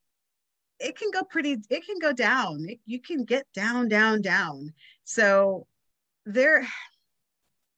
[0.78, 2.66] it can go pretty, it can go down.
[2.68, 4.72] It, you can get down, down, down.
[5.04, 5.66] So
[6.26, 6.66] there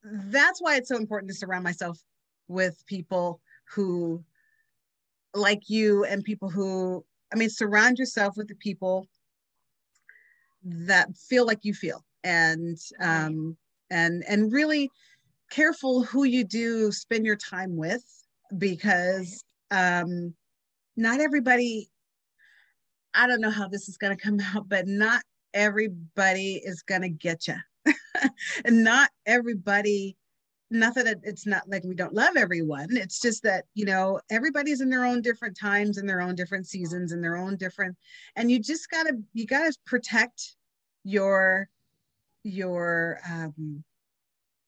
[0.04, 1.98] that's why it's so important to surround myself
[2.48, 3.40] with people
[3.74, 4.22] who
[5.34, 9.06] like you and people who i mean surround yourself with the people
[10.64, 13.56] that feel like you feel and um
[13.90, 14.90] and and really
[15.50, 18.04] careful who you do spend your time with
[18.58, 20.34] because um
[20.96, 21.88] not everybody
[23.14, 25.22] i don't know how this is going to come out but not
[25.54, 27.56] everybody is going to get you
[28.64, 30.16] and not everybody
[30.72, 34.80] not that it's not like we don't love everyone it's just that you know everybody's
[34.80, 37.96] in their own different times and their own different seasons and their own different
[38.36, 40.56] and you just gotta you gotta protect
[41.04, 41.68] your
[42.44, 43.84] your um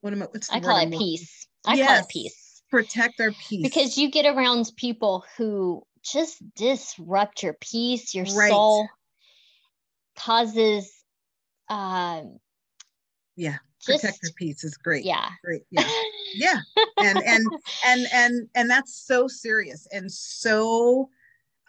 [0.00, 1.46] what am i what's the i call it peace.
[1.66, 2.62] i yes, call it peace.
[2.70, 3.62] Protect our peace.
[3.62, 8.50] Because you get around people who just disrupt your peace your right.
[8.50, 8.88] soul
[10.16, 10.92] causes
[11.68, 12.38] um
[13.36, 15.88] yeah protect your peace is great yeah great yeah
[16.34, 16.58] yeah
[16.98, 17.46] and and
[17.86, 21.08] and and and that's so serious and so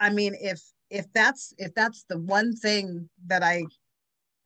[0.00, 0.60] i mean if
[0.90, 3.64] if that's if that's the one thing that i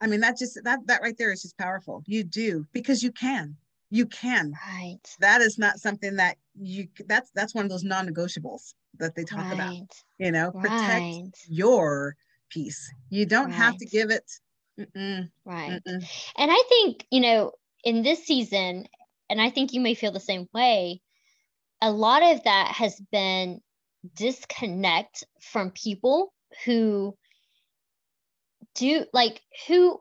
[0.01, 3.13] i mean that just that that right there is just powerful you do because you
[3.13, 3.57] can
[3.91, 8.75] you can right that is not something that you that's that's one of those non-negotiables
[8.99, 9.53] that they talk right.
[9.55, 9.75] about
[10.19, 11.31] you know protect right.
[11.49, 12.17] your
[12.51, 12.93] peace.
[13.09, 13.55] You don't right.
[13.55, 14.31] have to give it.
[14.79, 15.81] Mm-mm, right.
[15.87, 16.31] Mm-mm.
[16.37, 17.53] And I think, you know,
[17.85, 18.87] in this season,
[19.29, 21.01] and I think you may feel the same way,
[21.81, 23.61] a lot of that has been
[24.15, 26.33] disconnect from people
[26.65, 27.17] who
[28.75, 30.01] do like who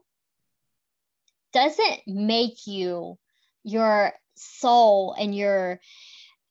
[1.52, 3.18] doesn't make you
[3.64, 5.80] your soul and your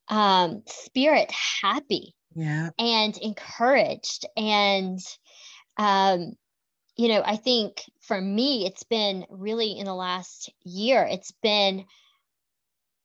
[0.09, 1.31] um, spirit
[1.63, 2.71] happy yeah.
[2.79, 4.99] and encouraged and
[5.79, 6.33] um,
[6.99, 11.85] you know i think for me it's been really in the last year it's been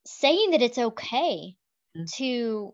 [0.05, 1.55] saying that it's okay
[1.95, 2.03] mm-hmm.
[2.17, 2.73] to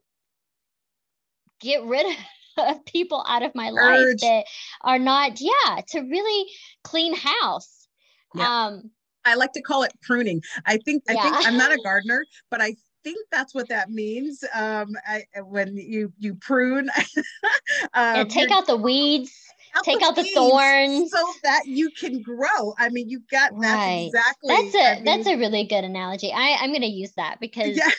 [1.62, 2.06] get rid
[2.58, 4.46] of people out of my life that
[4.82, 6.50] are not yeah to really
[6.84, 7.88] clean house
[8.34, 8.66] yeah.
[8.66, 8.92] um
[9.26, 10.42] I like to call it pruning.
[10.66, 11.24] I think I yeah.
[11.24, 14.44] think I'm not a gardener, but I think that's what that means.
[14.56, 16.90] Um, I, when you you prune,
[17.94, 19.32] um, and take out the weeds.
[19.76, 22.74] Out take the out the thorns so that you can grow.
[22.78, 24.10] I mean, you got right.
[24.12, 24.56] that's exactly.
[24.56, 26.32] That's a I mean, that's a really good analogy.
[26.34, 27.90] I I'm going to use that because yeah.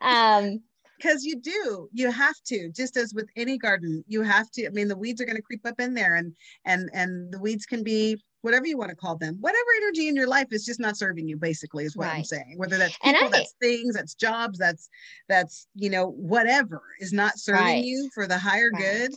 [0.02, 0.60] um
[1.00, 4.70] because you do you have to just as with any garden you have to i
[4.70, 6.34] mean the weeds are going to creep up in there and
[6.64, 10.16] and and the weeds can be whatever you want to call them whatever energy in
[10.16, 12.18] your life is just not serving you basically is what right.
[12.18, 14.88] i'm saying whether that's people I, that's things that's jobs that's
[15.28, 17.84] that's you know whatever is not serving right.
[17.84, 18.82] you for the higher right.
[18.82, 19.14] good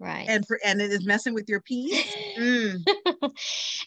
[0.00, 2.74] right and for and it is messing with your peace mm.
[2.86, 3.32] and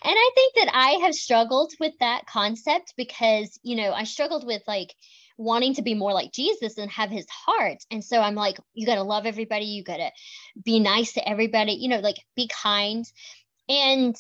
[0.06, 4.62] i think that i have struggled with that concept because you know i struggled with
[4.68, 4.94] like
[5.38, 7.78] wanting to be more like Jesus and have his heart.
[7.92, 9.66] And so I'm like, you got to love everybody.
[9.66, 10.12] You got to
[10.64, 13.06] be nice to everybody, you know, like be kind.
[13.70, 14.16] And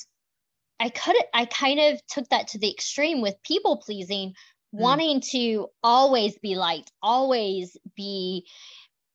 [0.79, 4.33] I could, I kind of took that to the extreme with people pleasing, mm.
[4.79, 8.45] wanting to always be liked, always be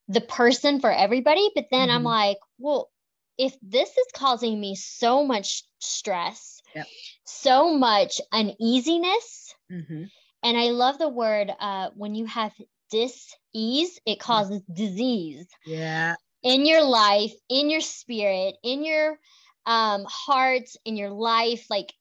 [0.08, 1.50] the person for everybody.
[1.54, 1.96] But then mm-hmm.
[1.96, 2.90] I'm like, well,
[3.36, 6.86] if this is causing me so much stress, yep.
[7.24, 10.04] so much uneasiness, mm-hmm.
[10.42, 12.52] And I love the word uh, when you have
[12.90, 15.46] dis-ease, it causes disease.
[15.66, 16.14] Yeah.
[16.42, 19.18] In your life, in your spirit, in your
[19.66, 21.66] um, heart, in your life.
[21.68, 21.92] Like,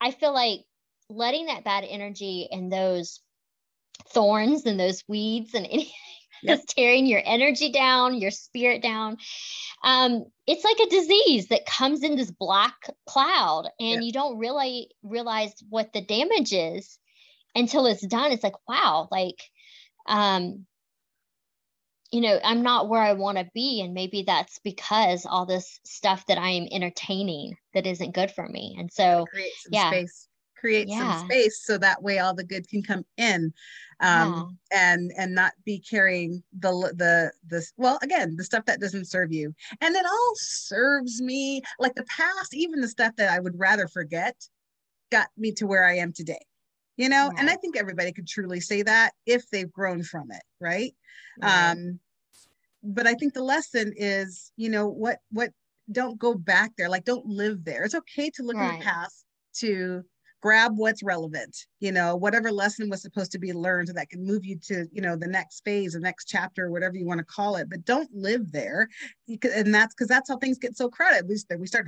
[0.00, 0.60] I feel like
[1.08, 3.20] letting that bad energy and those
[4.10, 5.92] thorns and those weeds and anything
[6.44, 9.16] that's tearing your energy down, your spirit down.
[9.82, 12.74] Um, it's like a disease that comes in this black
[13.06, 14.02] cloud, and yep.
[14.02, 16.98] you don't really realize what the damage is
[17.54, 19.42] until it's done it's like wow like
[20.06, 20.66] um
[22.12, 25.80] you know i'm not where i want to be and maybe that's because all this
[25.84, 29.26] stuff that i am entertaining that isn't good for me and so
[29.70, 29.90] yeah.
[29.90, 30.28] space
[30.60, 31.18] create yeah.
[31.18, 33.52] some space so that way all the good can come in
[34.00, 34.94] um yeah.
[34.94, 39.32] and and not be carrying the the this well again the stuff that doesn't serve
[39.32, 43.58] you and it all serves me like the past even the stuff that i would
[43.58, 44.36] rather forget
[45.10, 46.40] got me to where i am today
[46.96, 47.38] you know right.
[47.38, 50.94] and i think everybody could truly say that if they've grown from it right?
[51.42, 51.98] right um
[52.82, 55.50] but i think the lesson is you know what what
[55.90, 58.74] don't go back there like don't live there it's okay to look right.
[58.74, 60.04] in the past to
[60.40, 64.44] grab what's relevant you know whatever lesson was supposed to be learned that can move
[64.44, 67.56] you to you know the next phase the next chapter whatever you want to call
[67.56, 68.88] it but don't live there
[69.42, 71.86] and that's because that's how things get so crowded we, we start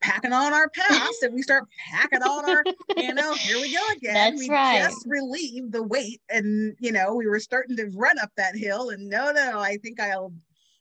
[0.00, 2.62] packing on our past and we start packing on our,
[2.96, 4.14] you know, here we go again.
[4.14, 4.78] That's we right.
[4.78, 8.90] just relieved the weight and, you know, we were starting to run up that hill
[8.90, 10.32] and no, no, I think I'll,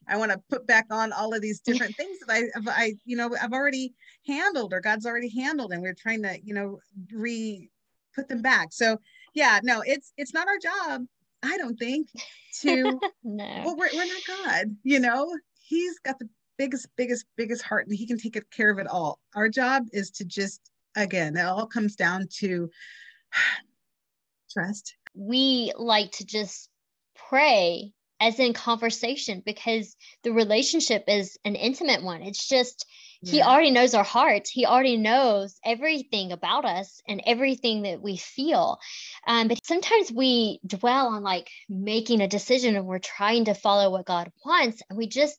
[0.08, 3.18] I want to put back on all of these different things that I, I, you
[3.18, 3.94] know, I've already
[4.26, 6.80] handled or God's already handled and we're trying to, you know,
[7.12, 7.70] re
[8.16, 8.70] put them back.
[8.72, 8.98] So
[9.34, 11.06] yeah, no, it's, it's not our job.
[11.44, 12.08] I don't think
[12.62, 13.62] to, no.
[13.66, 17.96] well, we're, we're not God, you know, he's got the biggest, biggest, biggest heart, and
[17.96, 19.20] he can take care of it all.
[19.36, 20.62] Our job is to just,
[20.96, 22.70] again, it all comes down to
[24.52, 24.96] trust.
[25.14, 26.70] We like to just
[27.16, 32.22] pray as in conversation because the relationship is an intimate one.
[32.24, 32.86] It's just,
[33.22, 33.32] yeah.
[33.32, 34.50] he already knows our hearts.
[34.50, 38.80] He already knows everything about us and everything that we feel.
[39.28, 43.92] Um, but sometimes we dwell on like making a decision and we're trying to follow
[43.92, 44.82] what God wants.
[44.90, 45.38] And we just,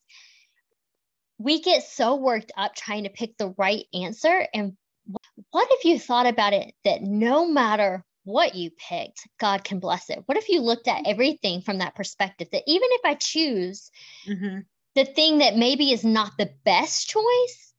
[1.39, 4.47] we get so worked up trying to pick the right answer.
[4.55, 4.77] And
[5.51, 10.11] what if you thought about it that no matter what you picked, God can bless
[10.11, 10.23] it?
[10.27, 13.91] What if you looked at everything from that perspective that even if I choose
[14.27, 14.59] mm-hmm.
[14.95, 17.73] the thing that maybe is not the best choice,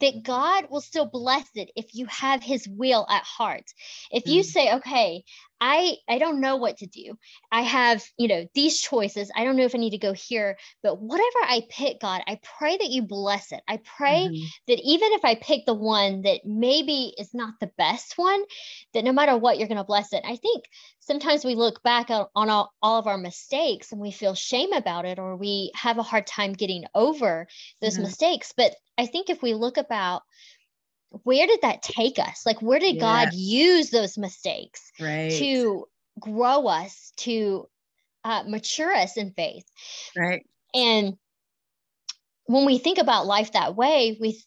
[0.00, 3.70] that God will still bless it if you have his will at heart.
[4.10, 4.44] If you mm.
[4.44, 5.22] say, okay,
[5.66, 7.16] I I don't know what to do.
[7.50, 9.30] I have, you know, these choices.
[9.34, 12.38] I don't know if I need to go here, but whatever I pick, God, I
[12.42, 13.62] pray that you bless it.
[13.66, 14.44] I pray mm-hmm.
[14.68, 18.44] that even if I pick the one that maybe is not the best one,
[18.92, 20.22] that no matter what, you're going to bless it.
[20.26, 20.64] I think
[21.00, 24.74] sometimes we look back on, on all, all, of our mistakes and we feel shame
[24.74, 27.46] about it, or we have a hard time getting over
[27.80, 28.02] those mm-hmm.
[28.02, 28.52] mistakes.
[28.54, 30.24] But I think if we look about
[31.22, 32.42] where did that take us?
[32.44, 33.00] Like, where did yes.
[33.00, 35.32] God use those mistakes right.
[35.32, 35.86] to
[36.18, 37.68] grow us, to
[38.24, 39.64] uh, mature us in faith?
[40.16, 40.46] Right.
[40.74, 41.14] And
[42.46, 44.42] when we think about life that way, we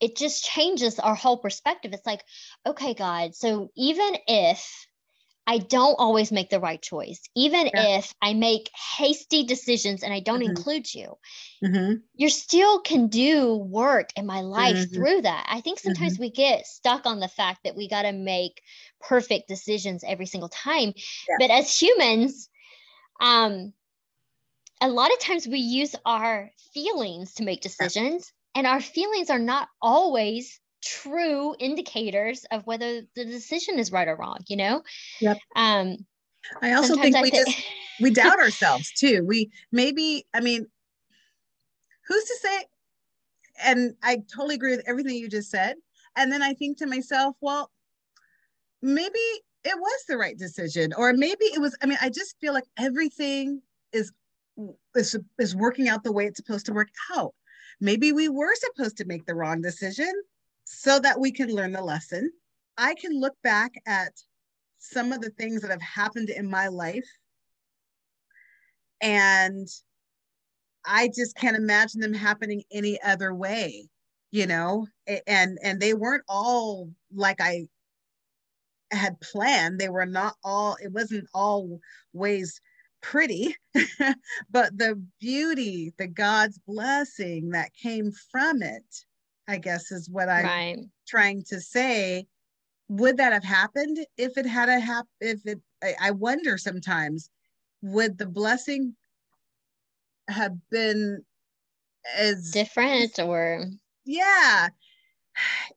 [0.00, 1.92] it just changes our whole perspective.
[1.92, 2.24] It's like,
[2.66, 4.88] okay, God, so even if
[5.50, 7.20] I don't always make the right choice.
[7.34, 7.98] Even yeah.
[7.98, 10.50] if I make hasty decisions and I don't mm-hmm.
[10.50, 11.18] include you,
[11.64, 11.94] mm-hmm.
[12.14, 14.94] you still can do work in my life mm-hmm.
[14.94, 15.48] through that.
[15.50, 16.22] I think sometimes mm-hmm.
[16.22, 18.62] we get stuck on the fact that we got to make
[19.00, 20.92] perfect decisions every single time.
[21.28, 21.36] Yeah.
[21.40, 22.48] But as humans,
[23.20, 23.72] um,
[24.80, 28.60] a lot of times we use our feelings to make decisions, yeah.
[28.60, 34.16] and our feelings are not always true indicators of whether the decision is right or
[34.16, 34.82] wrong you know?
[35.20, 35.38] Yep.
[35.56, 35.96] Um
[36.62, 37.58] i also think I we th- just
[38.00, 39.24] we doubt ourselves too.
[39.26, 40.66] We maybe i mean
[42.06, 42.64] who's to say?
[43.64, 45.76] And i totally agree with everything you just said.
[46.16, 47.70] And then i think to myself well
[48.82, 49.18] maybe
[49.62, 52.64] it was the right decision or maybe it was i mean i just feel like
[52.78, 53.60] everything
[53.92, 54.10] is
[54.94, 57.34] is, is working out the way it's supposed to work out.
[57.80, 60.12] Maybe we were supposed to make the wrong decision
[60.72, 62.30] so that we can learn the lesson.
[62.78, 64.12] I can look back at
[64.78, 67.06] some of the things that have happened in my life
[69.00, 69.68] and
[70.84, 73.88] I just can't imagine them happening any other way,
[74.30, 74.86] you know,
[75.26, 77.66] and and they weren't all like I
[78.90, 79.78] had planned.
[79.78, 82.60] They were not all it wasn't always
[83.02, 83.56] pretty,
[84.50, 89.04] but the beauty, the God's blessing that came from it
[89.50, 90.78] I guess is what I'm right.
[91.08, 92.26] trying to say.
[92.88, 97.30] Would that have happened if it had a hap if it I, I wonder sometimes
[97.82, 98.94] would the blessing
[100.28, 101.24] have been
[102.16, 103.66] as different or?
[104.04, 104.68] Yeah.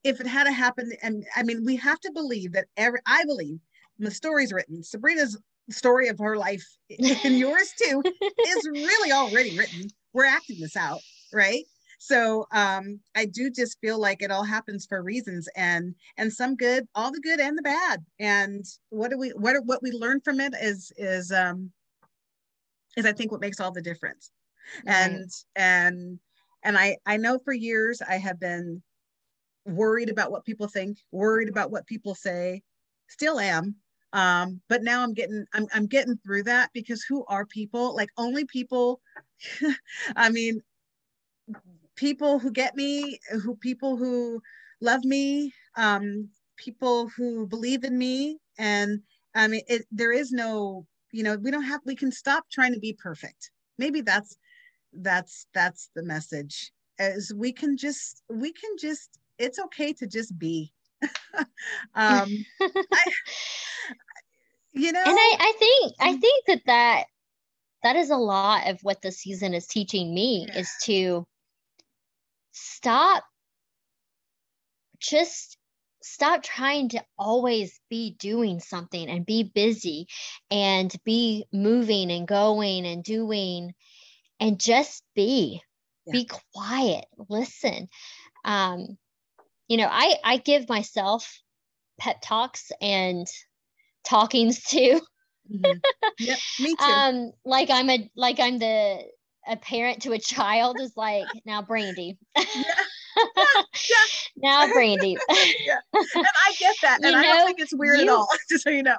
[0.03, 3.23] If it had a happened and i mean we have to believe that every i
[3.25, 3.59] believe
[3.99, 4.83] the story's written.
[4.83, 5.37] Sabrina's
[5.69, 6.65] story of her life
[6.99, 8.03] and yours too
[8.47, 9.87] is really already written.
[10.13, 11.01] We're acting this out
[11.31, 11.63] right
[12.03, 16.57] so um, I do just feel like it all happens for reasons and and some
[16.57, 18.03] good, all the good and the bad.
[18.19, 21.71] And what do we what what we learn from it is is um
[22.97, 24.31] is I think what makes all the difference.
[24.85, 24.93] Right.
[24.93, 26.19] And and
[26.63, 28.83] and I I know for years I have been
[29.65, 32.63] worried about what people think, worried about what people say,
[33.07, 33.75] still am.
[34.11, 37.95] Um, but now I'm getting I'm I'm getting through that because who are people?
[37.95, 38.99] Like only people
[40.17, 40.61] I mean
[41.95, 44.41] people who get me, who people who
[44.81, 49.01] love me, um, people who believe in me, and
[49.35, 51.81] I mean, it, there is no, you know, we don't have.
[51.85, 53.51] We can stop trying to be perfect.
[53.77, 54.37] Maybe that's
[54.93, 56.71] that's that's the message.
[56.99, 60.71] As we can just we can just it's okay to just be.
[61.35, 61.45] um,
[62.61, 63.11] I,
[64.73, 67.03] you know, and I I think I think that that
[67.83, 70.59] that is a lot of what the season is teaching me yeah.
[70.59, 71.25] is to
[72.53, 73.23] stop
[74.99, 75.57] just
[76.01, 80.07] stop trying to always be doing something and be busy
[80.51, 83.73] and be moving and going and doing
[84.39, 85.61] and just be.
[86.05, 86.11] Yeah.
[86.11, 87.05] be quiet.
[87.29, 87.87] Listen.
[88.43, 88.97] Um
[89.69, 91.39] you know i i give myself
[91.99, 93.25] pep talks and
[94.03, 94.99] talkings too.
[95.51, 95.77] Mm-hmm.
[96.19, 96.83] yep me too.
[96.83, 99.03] Um like i'm a like i'm the
[99.47, 102.43] a parent to a child is like now brandy yeah.
[103.45, 103.95] Yeah.
[104.37, 105.17] now brandy
[105.65, 105.79] yeah.
[105.93, 108.63] and i get that and you i don't think it's weird you, at all just
[108.63, 108.95] so you know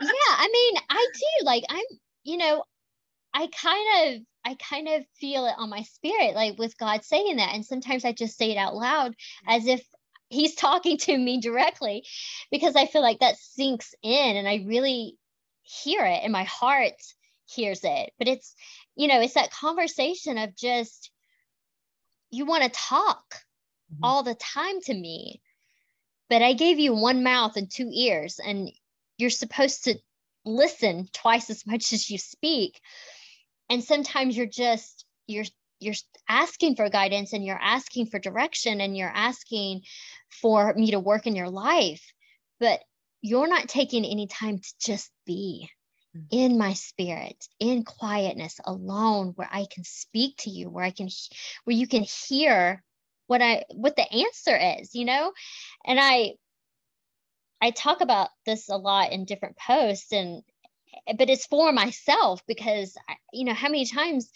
[0.00, 1.84] yeah i mean i do like i'm
[2.24, 2.62] you know
[3.34, 7.36] i kind of i kind of feel it on my spirit like with god saying
[7.36, 9.14] that and sometimes i just say it out loud
[9.46, 9.82] as if
[10.28, 12.04] he's talking to me directly
[12.50, 15.16] because i feel like that sinks in and i really
[15.62, 16.92] hear it in my heart
[17.48, 18.54] hears it but it's
[18.96, 21.10] you know it's that conversation of just
[22.30, 23.24] you want to talk
[23.92, 24.04] mm-hmm.
[24.04, 25.40] all the time to me
[26.28, 28.70] but i gave you one mouth and two ears and
[29.16, 29.94] you're supposed to
[30.44, 32.80] listen twice as much as you speak
[33.70, 35.44] and sometimes you're just you're
[35.80, 35.94] you're
[36.28, 39.80] asking for guidance and you're asking for direction and you're asking
[40.42, 42.02] for me to work in your life
[42.60, 42.80] but
[43.20, 45.68] you're not taking any time to just be.
[46.30, 51.08] In my spirit in quietness alone where i can speak to you where i can
[51.64, 52.82] where you can hear
[53.26, 55.32] what i what the answer is you know?
[55.84, 56.34] And i
[57.60, 60.42] i talk about this a lot in different posts and
[61.18, 62.96] but it's for myself because
[63.32, 64.30] you know how many times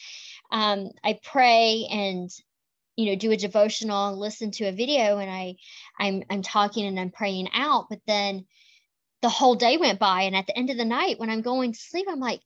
[0.50, 2.30] um, i pray and
[2.96, 5.56] you know do a devotional listen to a video and i
[5.98, 8.44] i'm i'm talking and i'm praying out but then
[9.22, 11.72] the whole day went by and at the end of the night when i'm going
[11.72, 12.40] to sleep i'm like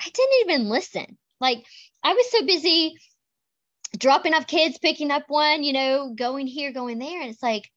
[0.00, 1.18] i didn't even listen.
[1.40, 1.64] Like
[2.02, 2.94] i was so busy
[3.96, 7.20] dropping off kids picking up one you know going here going there.
[7.20, 7.68] And it's like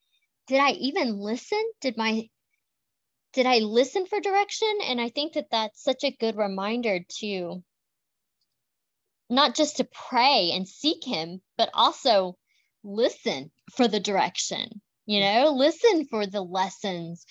[0.48, 1.64] did i even listen?
[1.82, 2.28] Did my
[3.34, 4.70] did i listen for direction?
[4.86, 7.64] And i think that that's such a good reminder to
[9.30, 12.38] not just to pray and seek him but also
[12.84, 17.26] listen for the direction you know listen for the lessons.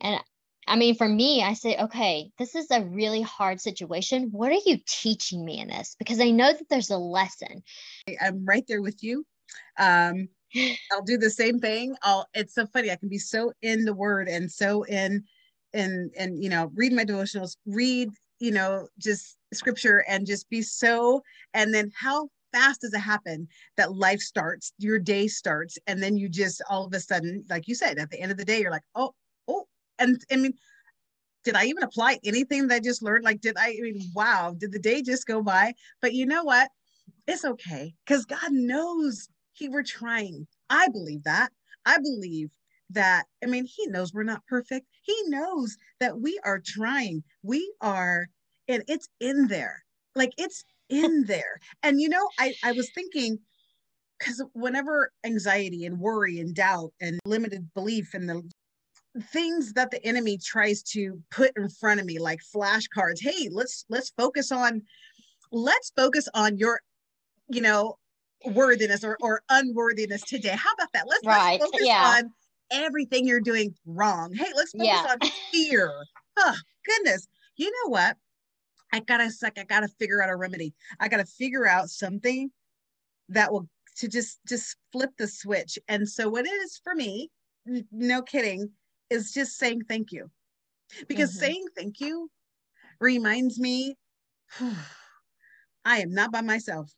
[0.00, 0.20] And
[0.66, 4.28] I mean, for me, I say, okay, this is a really hard situation.
[4.30, 5.96] What are you teaching me in this?
[5.98, 7.62] Because I know that there's a lesson.
[8.20, 9.24] I'm right there with you.
[9.78, 10.28] Um,
[10.92, 11.96] I'll do the same thing.
[12.02, 12.90] I'll, it's so funny.
[12.90, 15.24] I can be so in the word and so in,
[15.74, 20.62] and, and, you know, read my devotionals, read, you know, just scripture and just be
[20.62, 21.22] so,
[21.54, 26.16] and then how fast does it happen that life starts, your day starts, and then
[26.16, 28.60] you just all of a sudden, like you said, at the end of the day,
[28.60, 29.14] you're like, oh, oh,
[29.98, 30.54] and I mean,
[31.44, 33.24] did I even apply anything that I just learned?
[33.24, 35.74] Like, did I, I mean, wow, did the day just go by?
[36.00, 36.70] But you know what?
[37.26, 40.46] It's okay because God knows He were trying.
[40.70, 41.50] I believe that.
[41.84, 42.50] I believe
[42.90, 44.86] that, I mean, He knows we're not perfect.
[45.02, 47.22] He knows that we are trying.
[47.42, 48.28] We are,
[48.68, 49.82] and it's in there.
[50.14, 51.58] Like, it's in there.
[51.82, 53.38] And, you know, I, I was thinking,
[54.18, 58.42] because whenever anxiety and worry and doubt and limited belief in the
[59.20, 63.20] things that the enemy tries to put in front of me like flashcards.
[63.20, 64.82] Hey let's let's focus on
[65.50, 66.80] let's focus on your
[67.48, 67.98] you know
[68.46, 70.56] worthiness or, or unworthiness today.
[70.56, 71.06] How about that?
[71.08, 71.60] Let's, right.
[71.60, 72.14] let's focus yeah.
[72.18, 72.32] on
[72.70, 74.32] everything you're doing wrong.
[74.32, 75.06] Hey let's focus yeah.
[75.20, 75.92] on fear.
[76.38, 76.56] Oh
[76.86, 77.28] goodness.
[77.56, 78.16] You know what?
[78.94, 80.72] I gotta like i gotta figure out a remedy.
[81.00, 82.50] I gotta figure out something
[83.28, 85.78] that will to just just flip the switch.
[85.88, 87.30] And so what it is for me
[87.92, 88.70] no kidding
[89.12, 90.30] is just saying thank you.
[91.08, 91.40] Because mm-hmm.
[91.40, 92.30] saying thank you
[93.00, 93.96] reminds me
[95.84, 96.90] I am not by myself.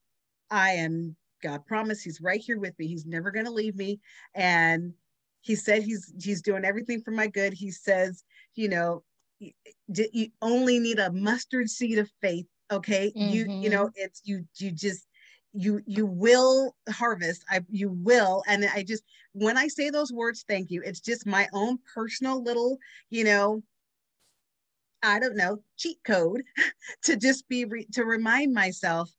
[0.51, 2.87] I am God promised he's right here with me.
[2.87, 4.01] He's never going to leave me
[4.35, 4.95] and
[5.41, 7.53] he said he's he's doing everything for my good.
[7.53, 9.03] He says, you know,
[9.39, 9.53] you,
[9.89, 13.13] you only need a mustard seed of faith, okay?
[13.15, 13.35] Mm-hmm.
[13.35, 14.05] You you know, mm-hmm.
[14.05, 15.07] it's you you just
[15.55, 17.45] you you will harvest.
[17.49, 18.43] I you will.
[18.47, 20.83] And i just when i say those words thank you.
[20.85, 22.79] It's just my own personal little
[23.11, 23.63] you know
[25.03, 26.43] i don't know cheat code
[27.03, 29.11] to just be re- to remind myself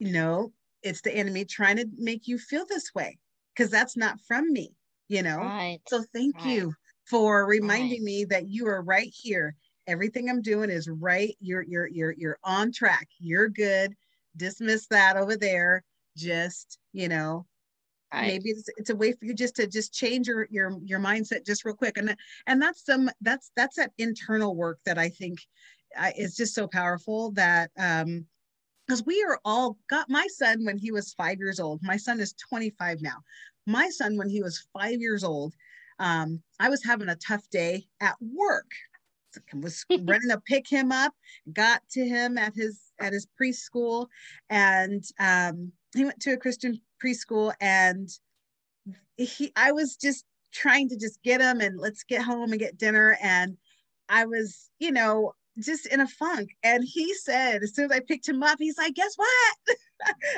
[0.00, 0.52] you know
[0.82, 3.16] it's the enemy trying to make you feel this way
[3.54, 4.74] because that's not from me
[5.10, 5.38] you know?
[5.38, 5.80] Right.
[5.88, 6.46] so thank right.
[6.46, 6.72] you
[7.04, 8.00] for reminding right.
[8.02, 9.56] me that you are right here.
[9.88, 11.36] Everything i'm doing is right.
[11.40, 13.08] You're you're you're you're on track.
[13.18, 13.94] You're good
[14.40, 15.84] dismiss that over there.
[16.16, 17.46] Just you know
[18.12, 18.26] right.
[18.26, 21.46] maybe it's, it's a way for you just to just change your your your mindset
[21.46, 21.98] just real quick.
[21.98, 22.16] And
[22.46, 25.38] and that's some that's that's that internal work that i think
[25.98, 28.26] uh, is just so powerful that um
[28.86, 32.20] because we are all got my son when he was five years old my son
[32.20, 33.18] is 25 now.
[33.66, 35.54] My son when he was five years old
[35.98, 38.70] um, i was having a tough day at work
[39.60, 41.12] was running to pick him up
[41.52, 44.06] got to him at his at his preschool
[44.48, 48.08] and um, he went to a christian preschool and
[49.16, 52.78] he i was just trying to just get him and let's get home and get
[52.78, 53.56] dinner and
[54.08, 56.50] i was you know just in a funk.
[56.62, 59.56] And he said as soon as i picked him up he's like guess what?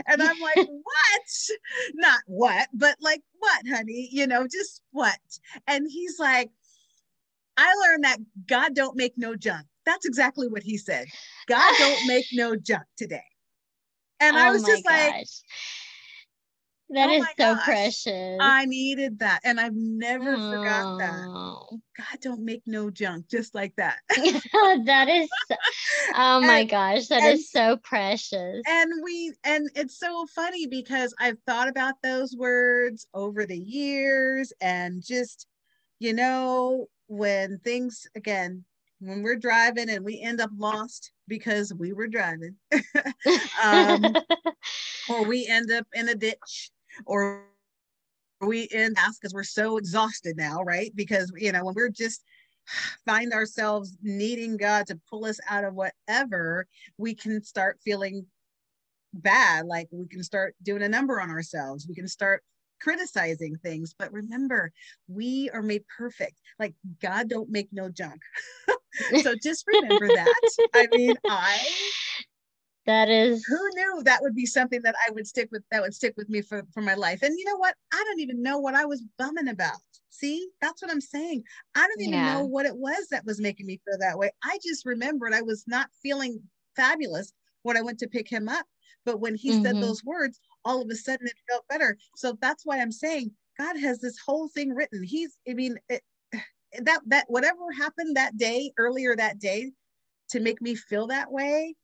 [0.09, 1.51] And i'm like what?
[1.95, 4.09] Not what but like what honey?
[4.11, 5.19] You know just what?
[5.69, 6.51] And he's like
[7.57, 9.67] I learned that God don't make no junk.
[9.85, 11.07] That's exactly what he said.
[11.49, 13.25] God don't make no junk today.
[14.21, 14.93] And oh I was just gosh.
[14.93, 15.27] like,
[16.93, 18.39] that oh is so gosh, precious.
[18.41, 19.41] I needed that.
[19.45, 20.51] And I've never oh.
[20.51, 21.27] forgot that.
[21.27, 21.81] Oh.
[21.97, 23.99] God don't make no junk, just like that.
[24.11, 25.29] that is
[26.15, 28.63] oh my and, gosh, that and, is so precious.
[28.69, 34.53] And we and it's so funny because I've thought about those words over the years
[34.61, 35.47] and just,
[35.99, 38.65] you know, when things again
[39.01, 42.55] when we're driving and we end up lost because we were driving
[43.63, 44.17] um,
[45.11, 46.71] or we end up in a ditch
[47.05, 47.45] or
[48.41, 52.23] we end up because we're so exhausted now right because you know when we're just
[53.05, 58.25] find ourselves needing God to pull us out of whatever, we can start feeling
[59.13, 59.67] bad.
[59.67, 61.87] Like we can start doing a number on ourselves.
[61.89, 62.43] We can start
[62.83, 63.95] criticizing things.
[63.99, 64.73] But remember,
[65.09, 66.35] we are made perfect.
[66.59, 68.21] Like God don't make no junk.
[69.23, 70.51] so just remember that.
[70.75, 71.59] I mean, I
[72.87, 75.95] that is who knew that would be something that I would stick with that would
[75.95, 77.23] stick with me for, for my life.
[77.23, 77.75] And you know what?
[77.93, 79.79] I don't even know what I was bumming about.
[80.11, 81.43] See, that's what I'm saying.
[81.75, 82.35] I don't even yeah.
[82.35, 84.31] know what it was that was making me feel that way.
[84.45, 86.41] I just remembered I was not feeling
[86.77, 88.67] fabulous when I went to pick him up.
[89.05, 89.65] But when he mm-hmm.
[89.65, 91.97] said those words, all of a sudden it felt better.
[92.17, 95.03] So that's why I'm saying God has this whole thing written.
[95.03, 96.03] He's, I mean, it,
[96.83, 99.73] that that whatever happened that day earlier that day
[100.31, 101.75] to make me feel that way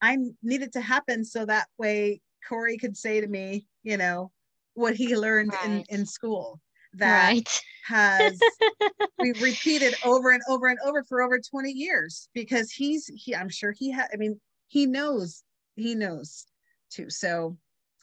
[0.00, 4.32] I needed to happen so that way Corey could say to me, you know,
[4.74, 5.84] what he learned right.
[5.90, 6.60] in, in school
[6.94, 7.60] that right.
[7.86, 8.40] has
[9.18, 13.48] we repeated over and over and over for over 20 years because he's he I'm
[13.48, 15.44] sure he had I mean he knows
[15.76, 16.46] he knows
[16.90, 17.56] too so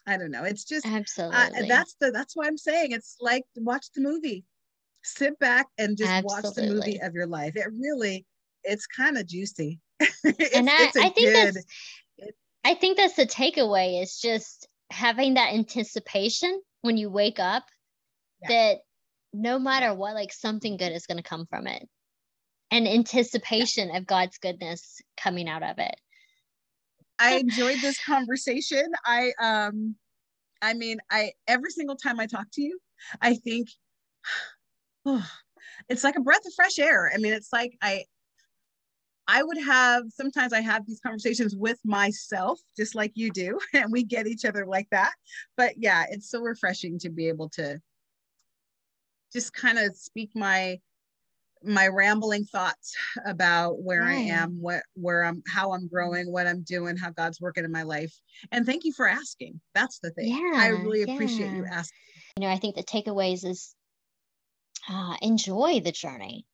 [0.08, 3.44] I don't know it's just absolutely uh, that's the that's why I'm saying it's like
[3.58, 4.46] watch the movie
[5.04, 6.50] sit back and just absolutely.
[6.50, 8.26] watch the movie of your life it really
[8.64, 9.80] it's kind of juicy
[10.24, 11.66] and I, I think good, that's
[12.68, 17.64] I think that's the takeaway is just having that anticipation when you wake up
[18.42, 18.48] yeah.
[18.50, 18.78] that
[19.34, 21.88] no matter what, like something good is going to come from it,
[22.72, 23.98] and anticipation yeah.
[23.98, 25.96] of God's goodness coming out of it.
[27.20, 28.92] I enjoyed this conversation.
[29.06, 29.96] I um,
[30.62, 32.80] I mean, I every single time I talk to you,
[33.22, 33.70] I think.
[35.10, 35.26] Oh,
[35.88, 37.10] it's like a breath of fresh air.
[37.14, 38.04] I mean, it's like I
[39.28, 43.92] I would have sometimes I have these conversations with myself, just like you do, and
[43.92, 45.14] we get each other like that.
[45.56, 47.80] But yeah, it's so refreshing to be able to
[49.34, 50.80] just kind of speak my
[51.64, 52.96] my rambling thoughts
[53.26, 54.18] about where right.
[54.18, 57.72] I am, what where I'm how I'm growing, what I'm doing, how God's working in
[57.72, 58.14] my life.
[58.52, 59.60] And thank you for asking.
[59.74, 60.30] That's the thing.
[60.30, 61.14] Yeah, I really yeah.
[61.14, 61.98] appreciate you asking.
[62.38, 63.74] You know, I think the takeaways is
[64.90, 66.46] uh, enjoy the journey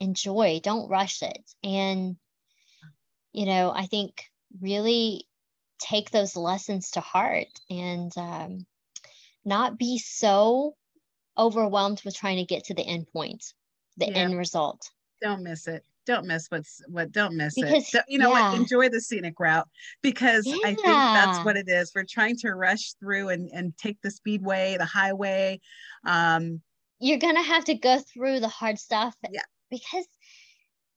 [0.00, 1.42] enjoy, don't rush it.
[1.62, 2.16] And,
[3.32, 4.24] you know, I think
[4.60, 5.26] really
[5.78, 8.66] take those lessons to heart and um,
[9.44, 10.74] not be so
[11.38, 13.44] overwhelmed with trying to get to the end point,
[13.96, 14.18] the yeah.
[14.18, 14.90] end result.
[15.22, 15.84] Don't miss it.
[16.06, 17.12] Don't miss what's what.
[17.12, 18.04] Don't miss because, it.
[18.08, 18.50] You know yeah.
[18.50, 18.58] what?
[18.58, 19.68] Enjoy the scenic route
[20.02, 20.56] because yeah.
[20.64, 21.92] I think that's what it is.
[21.94, 25.60] We're trying to rush through and and take the speedway, the highway.
[26.04, 26.62] Um,
[26.98, 29.14] You're gonna have to go through the hard stuff.
[29.30, 30.06] Yeah because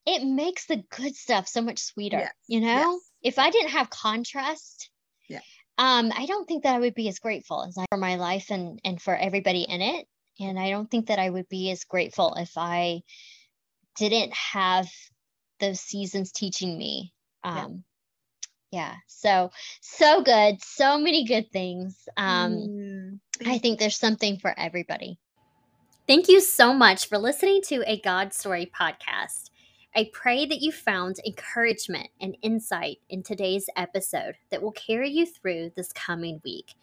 [0.06, 2.34] it makes the good stuff so much sweeter yes.
[2.48, 3.00] you know yes.
[3.22, 4.89] if i didn't have contrast
[5.30, 5.39] yeah
[5.78, 8.48] um i don't think that i would be as grateful as i for my life
[8.50, 10.08] and and for everybody in it
[10.40, 13.02] and i don't think that i would be as grateful if i
[13.98, 14.88] didn't have
[15.60, 17.14] those seasons teaching me
[17.44, 17.84] um
[18.72, 18.96] yeah, yeah.
[19.08, 23.20] so so good so many good things um mm.
[23.46, 25.18] i think there's something for everybody
[26.06, 29.52] Thank you so much for listening to a God Story podcast.
[29.96, 35.26] I pray that you found encouragement and insight in today's episode that will carry you
[35.26, 36.74] through this coming week.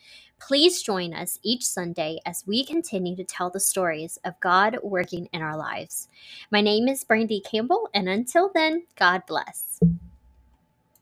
[0.41, 5.29] Please join us each Sunday as we continue to tell the stories of God working
[5.33, 6.09] in our lives.
[6.51, 9.79] My name is Brandy Campbell, and until then, God bless.